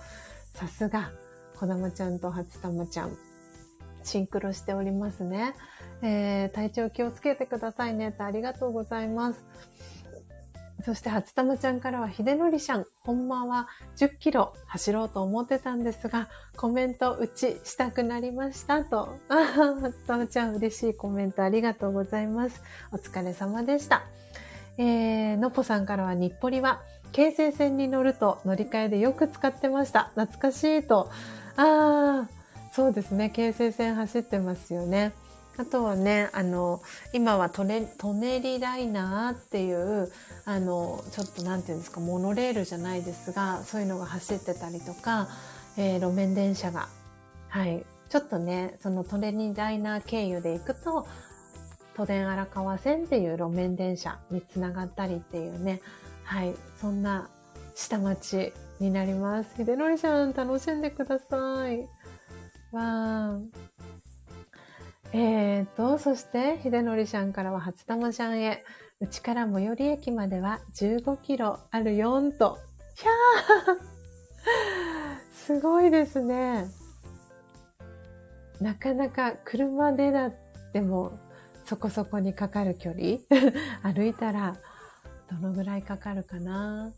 [0.55, 1.11] さすが、
[1.59, 3.15] こだまちゃんと初玉ちゃん。
[4.03, 5.55] シンクロしておりますね。
[6.01, 9.45] えー、体調気をつけてくださいねってありがとうございます。
[10.85, 19.17] そして、初玉ちゃんからは、秀則ちゃん、ほんまは10キロ走ろうと思ってたんですが、コメント打ちしたくなりましたと。
[19.29, 19.35] あ
[19.83, 22.63] 初玉ちゃん、嬉しいコメントありがとうございます。
[22.93, 24.03] お疲れ様でした。
[24.77, 26.81] えー、のぽさんからは、日暮里は、
[27.13, 30.11] 京成線に乗ると乗り換えでよく使ってました。
[30.15, 31.11] 懐かしいと。
[31.57, 32.29] ああ、
[32.73, 33.31] そうですね。
[33.31, 35.13] 京成線走ってますよね。
[35.59, 36.81] あとはね、あの、
[37.13, 40.11] 今はトネトネリライナーっていう、
[40.45, 45.29] あの、ちょっとなんていうんですか、モノレールじゃないですが、そういうのが走ってたりとか、
[45.77, 46.89] えー、路面電車が、
[47.49, 51.09] はい、ちょっとね、そのトネリライナー経由で行くと、
[51.97, 55.81] 都電荒川線っていう路面電車につながったりっていうね、
[56.23, 57.29] はい、そんな
[57.75, 59.57] 下町になります。
[59.57, 61.81] 秀則さん、楽しんでください。
[62.71, 63.45] わー。
[65.13, 68.63] えーと、そして、秀則ちゃんからは初玉ちゃんへ、
[69.01, 72.59] うちから最寄り駅までは15キロあるよんと。
[72.95, 73.99] ひゃー
[75.33, 76.67] すごいですね。
[78.61, 80.33] なかなか車でだっ
[80.73, 81.13] ても
[81.65, 83.19] そこそこにかかる距離
[83.83, 84.57] 歩いたら
[85.31, 86.91] どのぐらいかかるかな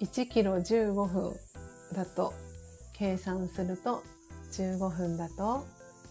[0.00, 1.32] ?1 キロ15分
[1.94, 2.34] だと
[2.92, 4.02] 計算すると
[4.52, 5.64] 15分だと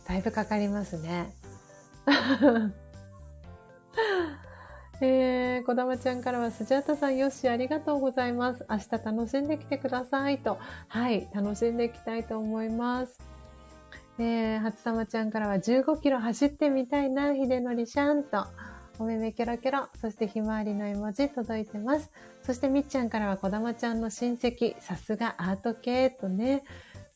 [0.08, 1.34] だいぶかかりますね。
[5.00, 8.66] えー、こだまちゃんからは、スジャータさん、よし、ありがとうございます。
[8.68, 10.58] 明日楽しんできてくださいと。
[10.88, 13.20] はい、楽しんでいきたいと思います。
[14.18, 18.46] えー、初様ちゃんからは、15キロ走ってみたいな、ひでのりしゃんと。
[19.00, 22.12] おめめキョロキョロ、そしてひまわりの絵文字届いてます。
[22.42, 26.64] そしてみっちゃんからは、こだまちゃんの親戚、さすがアート系とね、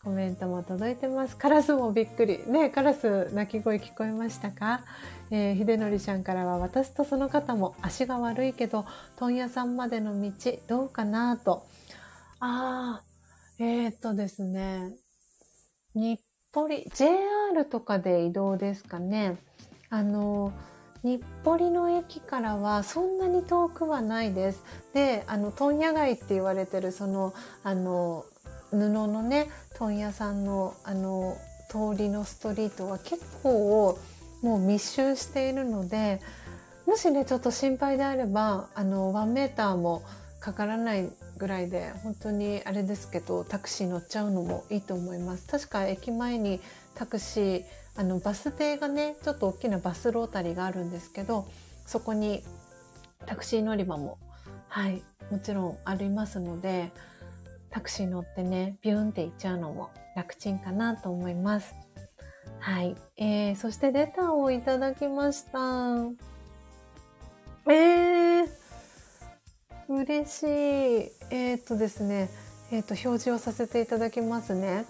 [0.04, 1.38] コメントも届いてます。
[1.38, 2.44] カラスもびっくり。
[2.48, 4.82] ねカラス鳴き声聞こえましたか？
[5.30, 8.86] えー、秀則ちゃんからは私とその方も足が悪いけど、
[9.18, 10.32] 問屋さんまでの道
[10.68, 11.68] どうかなと。
[12.40, 13.04] ああ、
[13.60, 14.92] えー、っとですね。
[15.94, 16.20] 日
[16.52, 19.38] 暮里、JR とかで移動ですかね。
[19.92, 20.52] あの、
[21.04, 24.64] 日暮里の駅からはそんなに遠くはないです。
[24.96, 28.26] で、あの、問屋街って言われてる、その、あの、
[28.72, 31.38] 布のね、問屋さんのあの
[31.70, 33.98] 通りのストリートは結構
[34.42, 36.20] もう密集しているので
[36.86, 40.04] もしねちょっと心配であればあの1メーターも
[40.42, 45.48] かからないぐらいで本当にあれですけどタクシー乗っちゃうのもいいと思います。
[45.48, 46.60] 確か駅前に
[46.96, 47.64] タクシー
[47.96, 51.48] あのバス停がねちょっと大きなバスロータリーがあるんですけど
[51.86, 52.44] そこに
[53.26, 54.18] タクシー乗り場も
[54.68, 56.92] はいもちろんありますので
[57.72, 61.74] タクシー乗ってね、ビューンって行っちゃうのも楽ちんかなと思います。
[62.60, 62.96] はい。
[63.18, 65.60] えー、そしてレターをいただきました。
[67.68, 68.48] えー、
[69.88, 70.48] 嬉しい。
[71.32, 72.30] えー、っとですね、
[72.72, 74.86] えー、っと、表示をさせていただきますね。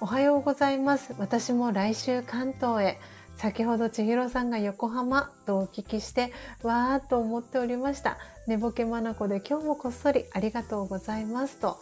[0.00, 1.14] おはようございます。
[1.18, 2.98] 私も来週関東へ。
[3.36, 6.32] 先ほど千尋さんが横浜とお聞きして、
[6.62, 8.18] わーっと思っておりました。
[8.46, 11.78] 寝ぼけまなこで今日もこっそりありがとうございますと。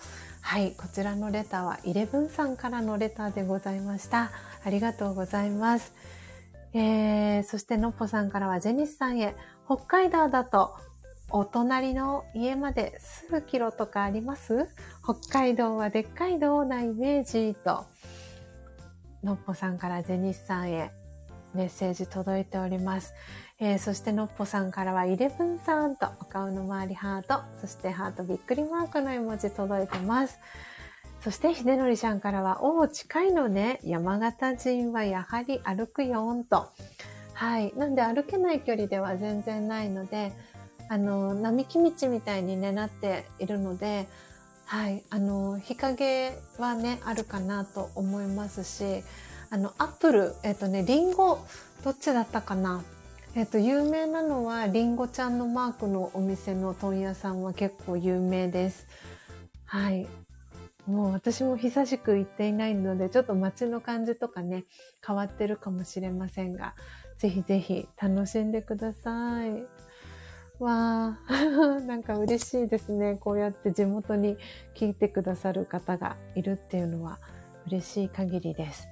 [0.46, 4.30] はい、こちらのレターはイレブンさんからのレターでございました。
[4.64, 5.94] ありがとうございます。
[6.74, 9.34] えー、そしてのっぽさんからはジェニスさんへ、
[9.66, 10.76] 北海道だと
[11.30, 14.68] お隣の家まで数キロとかあります？
[15.02, 17.86] 北海道はでっかい道なイメージと、
[19.24, 20.92] のっぽさんからジェニスさんへ
[21.54, 23.14] メッセージ届いております。
[23.60, 30.40] えー、そしてのっぽさんからはイレブンさんとお顔の周りハート、そしてハートびっくりマークの絵文字届いてます。
[31.22, 33.80] そして秀則さんからは、おお、近いのね。
[33.82, 36.68] 山形人はやはり歩くよんと。
[37.32, 37.72] はい。
[37.76, 40.32] なんで歩けない距離では全然ないので、
[40.88, 44.06] あの、並木道みたいにね、なっているので、
[44.66, 45.02] はい。
[45.08, 49.04] あの、日陰はね、あるかなと思いますし、
[49.48, 51.38] あの、アップル、えっ、とね、リンゴ、
[51.84, 52.82] どっちだったかな
[53.36, 58.86] えっと、有名なのは、りんごちゃんのマークのお店の問屋さんは結構有名です。
[59.64, 60.06] はい。
[60.86, 64.66] もう私も久しく行っていないので、ちょっと街の感じとかね、
[65.04, 66.76] 変わってるかもしれませんが、
[67.18, 69.64] ぜひぜひ楽しんでください。
[70.60, 73.16] わー、 なんか嬉しいですね。
[73.16, 74.36] こうやって地元に
[74.76, 77.18] 聞いてくださる方がいるっていうのは
[77.66, 78.86] 嬉しい限りです。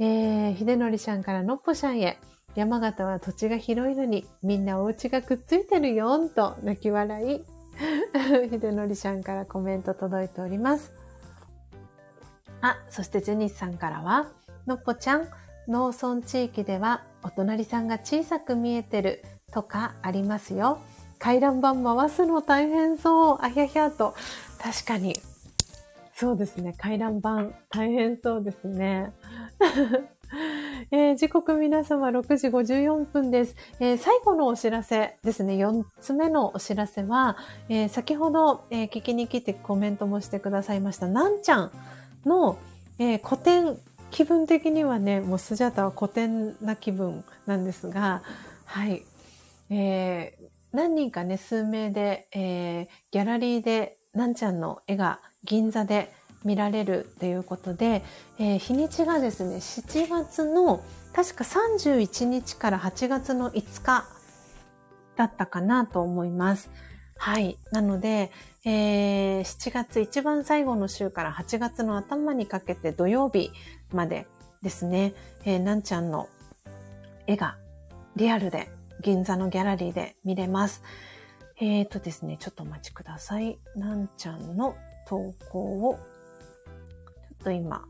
[0.00, 2.18] えー、秀則ちゃんからのっぽちゃんへ。
[2.58, 7.44] 山形は土地が広いのにみんなお家がくっついてるよんと泣き笑い。
[8.50, 10.92] 秀則ちゃんからコメント届いております。
[12.60, 14.26] あ、そしてジェニスさんからは、
[14.66, 15.28] のっぽちゃん、
[15.68, 19.22] 農村地域ではお隣さんが小さく見えてる
[19.52, 20.80] とかありますよ。
[21.20, 23.38] 回覧板回すの大変そう。
[23.40, 24.16] あひゃひゃと。
[24.60, 25.14] 確かに。
[26.12, 26.74] そうですね。
[26.76, 29.12] 回覧板大変そうですね。
[30.90, 35.54] えー、時刻皆様6時54分です、えー、最後のお知らせですね。
[35.54, 37.36] 4つ目のお知らせは、
[37.68, 41.72] えー、先ほど、え聞きに来てコメントもしてくださいました、なんちゃん
[42.26, 42.58] の、
[42.98, 43.78] え古典、
[44.10, 48.22] 気分的にはね、もうスジャタは古典な気分なんですが、
[48.64, 49.02] はい。
[49.70, 50.38] え
[50.72, 56.12] 何人かね、数名で、えギャラリーでなんちゃんの絵が銀座で
[56.48, 58.02] 見られるということで、
[58.38, 64.08] えー、日にちがですね、7月の確か31日から8月の5日
[65.16, 66.70] だったかなと思います。
[67.18, 67.58] はい。
[67.70, 68.32] なので、
[68.64, 73.50] えー、7月一番最後の週から8月の頭にかけて土曜日
[73.92, 74.26] まで
[74.62, 75.12] ですね、
[75.44, 76.30] えー、なんちゃんの
[77.26, 77.58] 絵が
[78.16, 78.70] リアルで
[79.02, 80.82] 銀座のギャラリーで見れます。
[81.60, 83.58] えーとですね、ちょっとお待ちください。
[83.76, 84.76] なんちゃんの
[85.08, 85.98] 投稿を
[87.40, 87.86] っと今、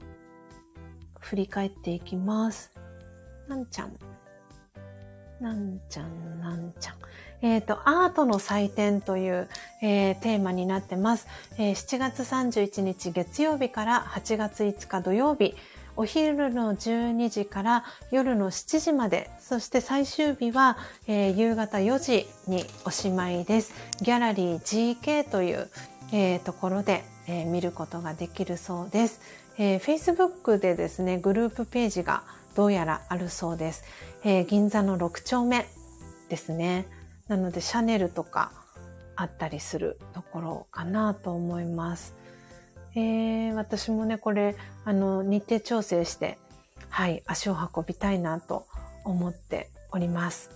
[1.20, 2.72] 振り返っていきます。
[3.48, 3.96] なんちゃん。
[5.40, 6.94] なんちゃん、なんちゃん。
[7.40, 9.48] えっ、ー、と、アートの祭典という、
[9.80, 15.54] えー、テーマになってます、えー、7月31日月曜日から8月5日土曜日、
[15.96, 20.76] お昼の12時から夜の7時まで、そして最終日は、
[21.06, 23.72] えー、夕方4時におしまいです。
[24.02, 25.68] ギャラリー GK という、
[26.12, 29.20] えー、ところで、えー、見ることができるそうです。
[29.58, 32.22] えー、Facebook でですね、グループページが
[32.56, 33.84] どうやらあるそうです。
[34.24, 35.66] えー、銀座の6丁目
[36.28, 36.86] ですね。
[37.28, 38.52] なのでシャネルとか
[39.14, 42.14] あったりするところかなと思います。
[42.94, 46.38] えー、私もね、これ、あの、日程調整して、
[46.88, 48.66] はい、足を運びたいなと
[49.04, 50.50] 思っております。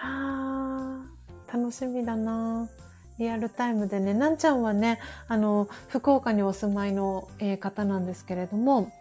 [0.00, 1.04] あ、
[1.52, 2.68] 楽しみだな
[3.18, 8.92] リアルタイムでね、なんちゃんはね、あの、福岡にお住まいの、えー、方なんですけれども、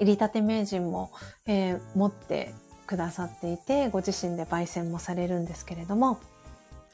[0.00, 1.10] 入りたて名人も、
[1.46, 2.54] えー、持って
[2.86, 6.20] くださっていて、ご自身で焙煎もされるんですけれども、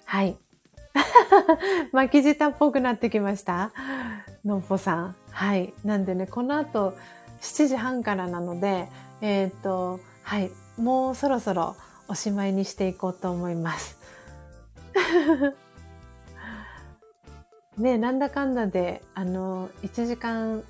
[0.04, 0.36] はい。
[1.92, 3.72] 巻き舌っぽくなってきました
[4.44, 5.16] のっぽさん。
[5.30, 5.74] はい。
[5.84, 6.94] なんでね、この後
[7.40, 8.88] 7時半からなので、
[9.20, 10.50] えっ、と、はい。
[10.76, 11.76] もうそろそろ
[12.08, 13.98] おしまいにしていこうと思います。
[17.78, 20.62] ねなんだかんだで、あの、1時間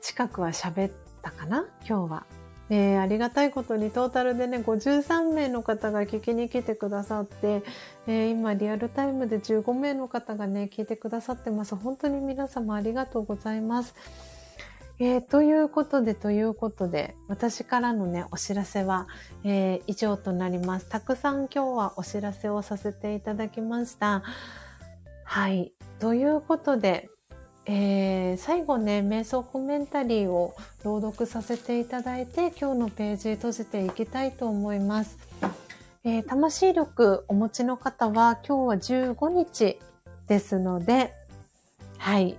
[0.00, 0.92] 近くは喋っ
[1.22, 1.66] たかな？
[1.86, 2.26] 今日は。
[2.70, 7.62] え、ありがたいことにトータルでね、53名の方が聞きに来てくださって、
[8.06, 11.74] えー、今リアルタイムで15名の方がね、聞いてくださってます。
[11.76, 13.94] 本当に皆様ありがとうございます。
[15.00, 19.06] えー、ということで、ということで、私からのね、お知らせは、
[19.44, 20.88] えー、以上となります。
[20.88, 24.22] たくさん今日はお知らせをさせていただきました。
[25.28, 25.72] はい。
[26.00, 27.10] ということで、
[27.66, 35.18] えー、最後ね、瞑想コメンタリーを朗読させていただいて、今日のページ閉じていきたいと思います。
[36.02, 39.78] えー、魂力お持ちの方は今日は15日
[40.28, 41.12] ですので、
[41.98, 42.38] はい。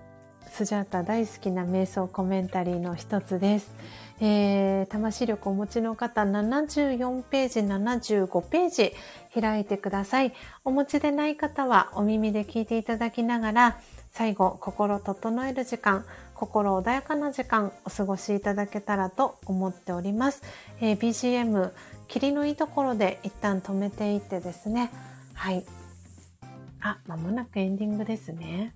[0.51, 3.71] スジャータ大好きな瞑想コメンタリーの一つです。
[4.21, 8.93] えー、魂力お持ちの方74ページ、75ページ
[9.39, 10.33] 開いてください。
[10.65, 13.79] お持ちでない方はお耳で聞いていただきながら、
[14.11, 20.41] 最後、心整える時間、心穏やかな時間お過ごしいただけたらと思っております。
[20.81, 21.71] えー、BGM、
[22.07, 24.89] 霧のいいところで一旦止めていってですね。
[25.33, 25.63] はい。
[26.81, 28.73] あ、まもなくエンディングですね。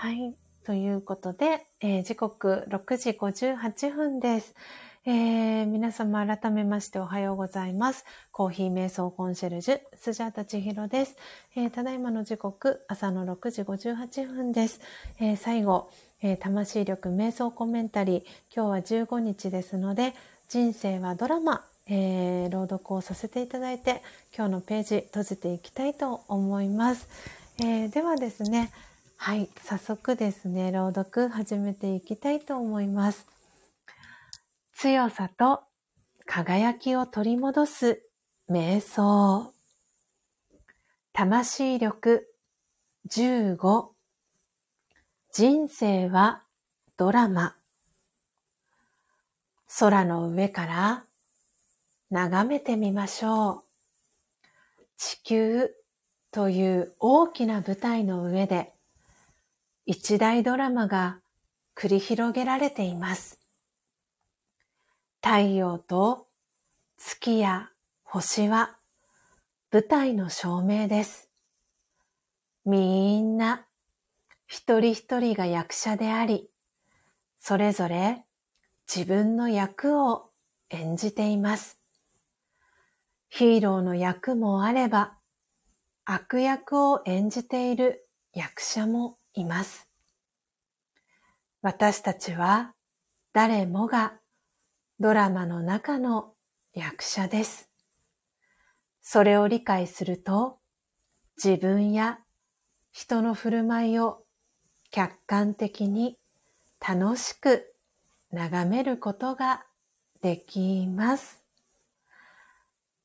[0.00, 0.32] はい。
[0.64, 4.54] ということで、えー、時刻6時58分です。
[5.04, 8.04] えー、皆様改めましておはようございます。
[8.30, 11.16] コーヒー瞑想コンシェルジュ、スジャータチヒロです、
[11.56, 14.80] えー、ただいまの時刻、朝の6時58分です。
[15.18, 15.90] えー、最後、
[16.22, 18.22] え魂力瞑想コメンタリー、
[18.54, 20.14] 今日は15日ですので、
[20.48, 27.08] 人生はドラマ、え朗読をさせていただいて、今日のページ閉じていきたいと思います。
[27.60, 28.70] えではですね、
[29.20, 33.26] はい、早速ですね、朗読始めていきたいと思います。
[34.76, 35.64] 強さと
[36.24, 38.00] 輝きを取り戻す
[38.48, 39.52] 瞑想。
[41.12, 42.32] 魂力
[43.10, 43.88] 15。
[45.32, 46.44] 人生は
[46.96, 47.56] ドラマ。
[49.80, 51.04] 空の上から
[52.10, 53.62] 眺めてみましょう。
[54.96, 55.70] 地球
[56.30, 58.77] という大きな舞台の上で
[59.90, 61.20] 一大ドラマが
[61.74, 63.40] 繰り広げられています。
[65.24, 66.26] 太陽と
[66.98, 67.70] 月や
[68.02, 68.76] 星は
[69.72, 71.30] 舞台の照明です。
[72.66, 73.64] みんな
[74.46, 76.50] 一人一人が役者であり、
[77.40, 78.26] それぞれ
[78.94, 80.28] 自分の役を
[80.68, 81.80] 演じています。
[83.30, 85.16] ヒーローの役もあれば、
[86.04, 89.88] 悪役を演じている役者もいます。
[91.62, 92.74] 私たちは
[93.32, 94.14] 誰もが
[95.00, 96.34] ドラマの中の
[96.72, 97.70] 役者です。
[99.00, 100.58] それを理解すると、
[101.42, 102.18] 自分や
[102.90, 104.24] 人の振る舞いを
[104.90, 106.18] 客観的に
[106.80, 107.74] 楽しく
[108.32, 109.64] 眺めることが
[110.20, 111.42] できます。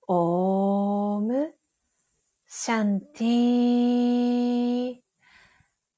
[0.07, 1.53] オーム
[2.47, 5.12] シャンティー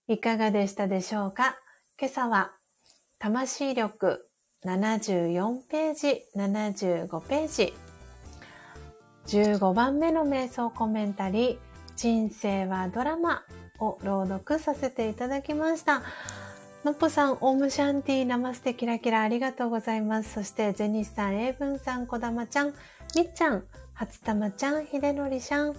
[0.08, 1.56] いかがでしたでしょうか？
[2.00, 2.52] 今朝は
[3.18, 4.30] 魂力
[4.64, 7.74] 74ページ、75ページ、
[9.26, 11.58] 15番目の瞑想コメンタリー、
[11.96, 13.46] 人生はドラマ
[13.80, 16.04] を朗読させていただきました。
[16.84, 20.34] のっぽさん、オームシャンティー、ナマステキラキラありがとうございます。
[20.34, 22.76] そして、ゼニスさん、エイブンさん、こだまちゃん、
[23.16, 23.64] みっちゃん、
[23.96, 25.76] 初玉ちゃん、ひでのりちゃん、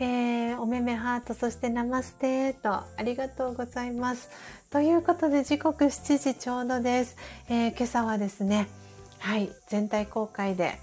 [0.00, 4.30] えー、おめめハート、そしてナマステーと、ありがとうございます。
[4.70, 7.16] ということで、時刻7時ちょうどです。
[7.48, 8.68] えー、今朝はですね、
[9.18, 10.78] はい、全体公開で、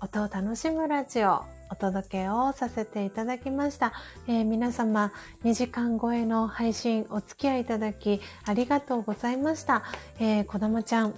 [0.00, 3.92] 音を楽しむラジオ、お届けをさせていただきました。
[4.26, 5.12] えー、皆様、
[5.44, 9.84] 2時間超えの配信お付き合いいただきありがとうございました。
[10.18, 11.14] えー、こだまちゃん、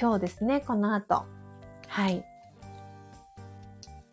[0.00, 1.24] 今日ですね、この後、
[1.88, 2.24] はい、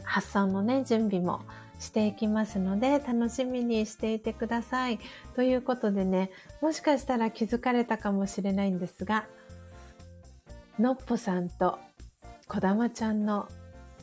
[0.04, 1.42] 発送のね、準備も
[1.80, 5.00] していきますので、楽しみにしていてください。
[5.36, 6.30] ということでね、
[6.62, 9.26] もしかしたら気づかれたかもしれないんですが、
[10.78, 11.80] のっぽさんと
[12.48, 13.48] こだまちゃんの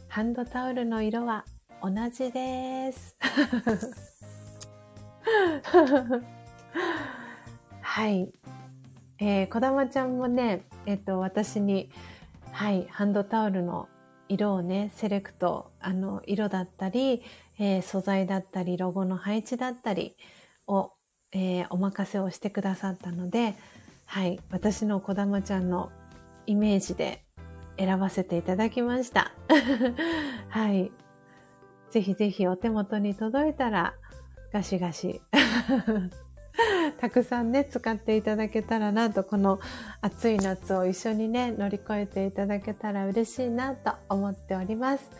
[0.09, 1.45] ハンドタオルの色は
[1.83, 3.17] 同じです。
[7.81, 8.31] はい。
[9.19, 11.91] えー、こだまちゃんもね、えっ、と、私に、
[12.53, 13.89] はい、ハンドタオルの
[14.29, 17.23] 色をね、セレクト、あの、色だったり、
[17.59, 20.17] えー、素材だったり、ロゴの配置だったり
[20.67, 20.93] を、
[21.33, 23.55] えー、お任せをしてくださったので、
[24.05, 25.91] はい、私のこだまちゃんの
[26.47, 27.25] イメージで
[27.79, 29.33] 選ばせていただきました。
[30.49, 30.91] はい。
[31.91, 33.95] ぜひぜひお手元に届いたら、
[34.53, 35.21] ガシガシ
[36.99, 39.61] たくさんね、使っていただけたらなと、この
[40.01, 45.11] 暑い夏を一緒にね、乗り越えていただけたら嬉しいなと思っております。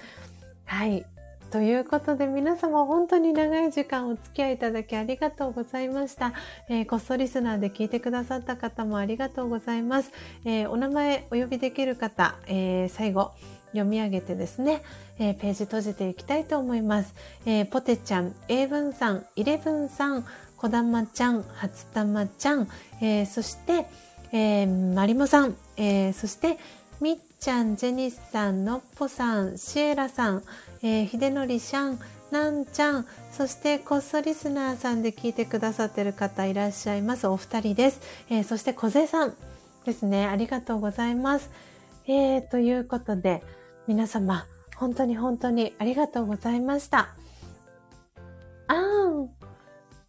[0.65, 1.07] はい。
[1.51, 6.33] ということで皆様本当に長い時間お付き合いいただきありがとうございました。
[6.69, 10.11] えー、こっそリスナーで聞いてくださった方もありがとうございます。
[10.45, 13.31] えー、お名前お呼びできる方、えー、最後
[13.73, 14.83] 読み上げてですね、
[15.19, 17.15] えページ閉じていきたいと思います。
[17.45, 20.25] えポテちゃん、英文さん、イレブンさん、
[20.57, 22.69] こだまちゃん、初玉ちゃん、
[23.01, 23.87] えー、そして、
[24.33, 26.59] えー、まりもさん、えー、そして、
[27.01, 30.43] みっちゃん、ジェニスさん、のっぽさん、シエラさん、
[30.83, 31.99] えー、ひでのりしゃん、
[32.31, 37.27] なんちゃん、そしてこっそリスナーさんで聞いてくださってる方いらっしゃいます。
[37.27, 38.01] お二人です。
[38.31, 39.35] えー、そして小勢さん
[39.85, 40.27] ですね。
[40.27, 41.51] ありがとうございます。
[42.07, 43.43] えー、ということで、
[43.87, 44.47] 皆様、
[44.77, 47.15] 本当に本当にありがとうございました。
[48.69, 49.46] あーん。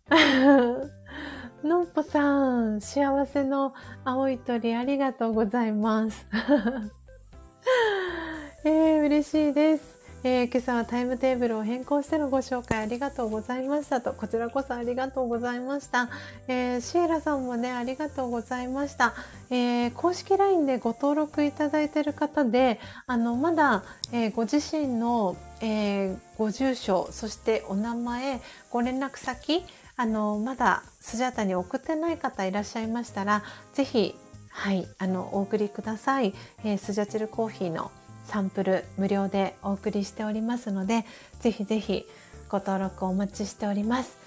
[1.63, 3.73] のっぽさん、幸せの
[4.05, 6.25] 青い鳥ありがとうございます。
[8.63, 9.97] えー、嬉しいです。
[10.23, 16.09] えー、今朝はタイムテーブルを変更してのご紹介ありがとうございましたと、こちらこそありがとうございました。
[16.47, 19.13] えー、シエラさんもね、ありがとうございました。
[19.49, 29.65] えー、公式 LINE でご登録いただいている方で、あの、まだ、えご自身の、えご住所、そしてお名前、ご連絡先、
[29.99, 33.43] あの、まだスジャータに送ってない方いらっしゃいましたら、
[33.73, 34.15] ぜひ、
[34.49, 36.35] はい、あの、お送りください。
[36.63, 37.91] えー、スジャチルコーヒーの
[38.25, 41.03] サンプル無料でお送りしておりますので、
[41.39, 42.05] ぜひぜひ
[42.47, 44.17] ご登録お待ちしております。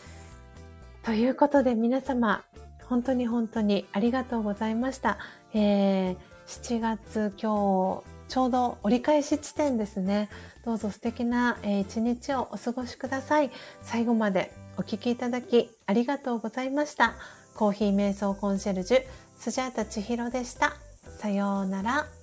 [1.04, 2.42] ということで皆様、
[2.86, 5.18] 本当に本当にありがとうございました。
[5.54, 6.16] えー、
[6.46, 10.30] 7月今日、ちょうど折り返し地点ですね。
[10.64, 13.50] どうぞ素敵な、一日をお過ごしください。
[13.82, 17.12] 最後までお聴きいただきありがとうございました。
[17.54, 19.02] コーヒー瞑想コンシェルジュ、
[19.38, 20.72] スジャータ千尋でした。
[21.18, 22.19] さようなら。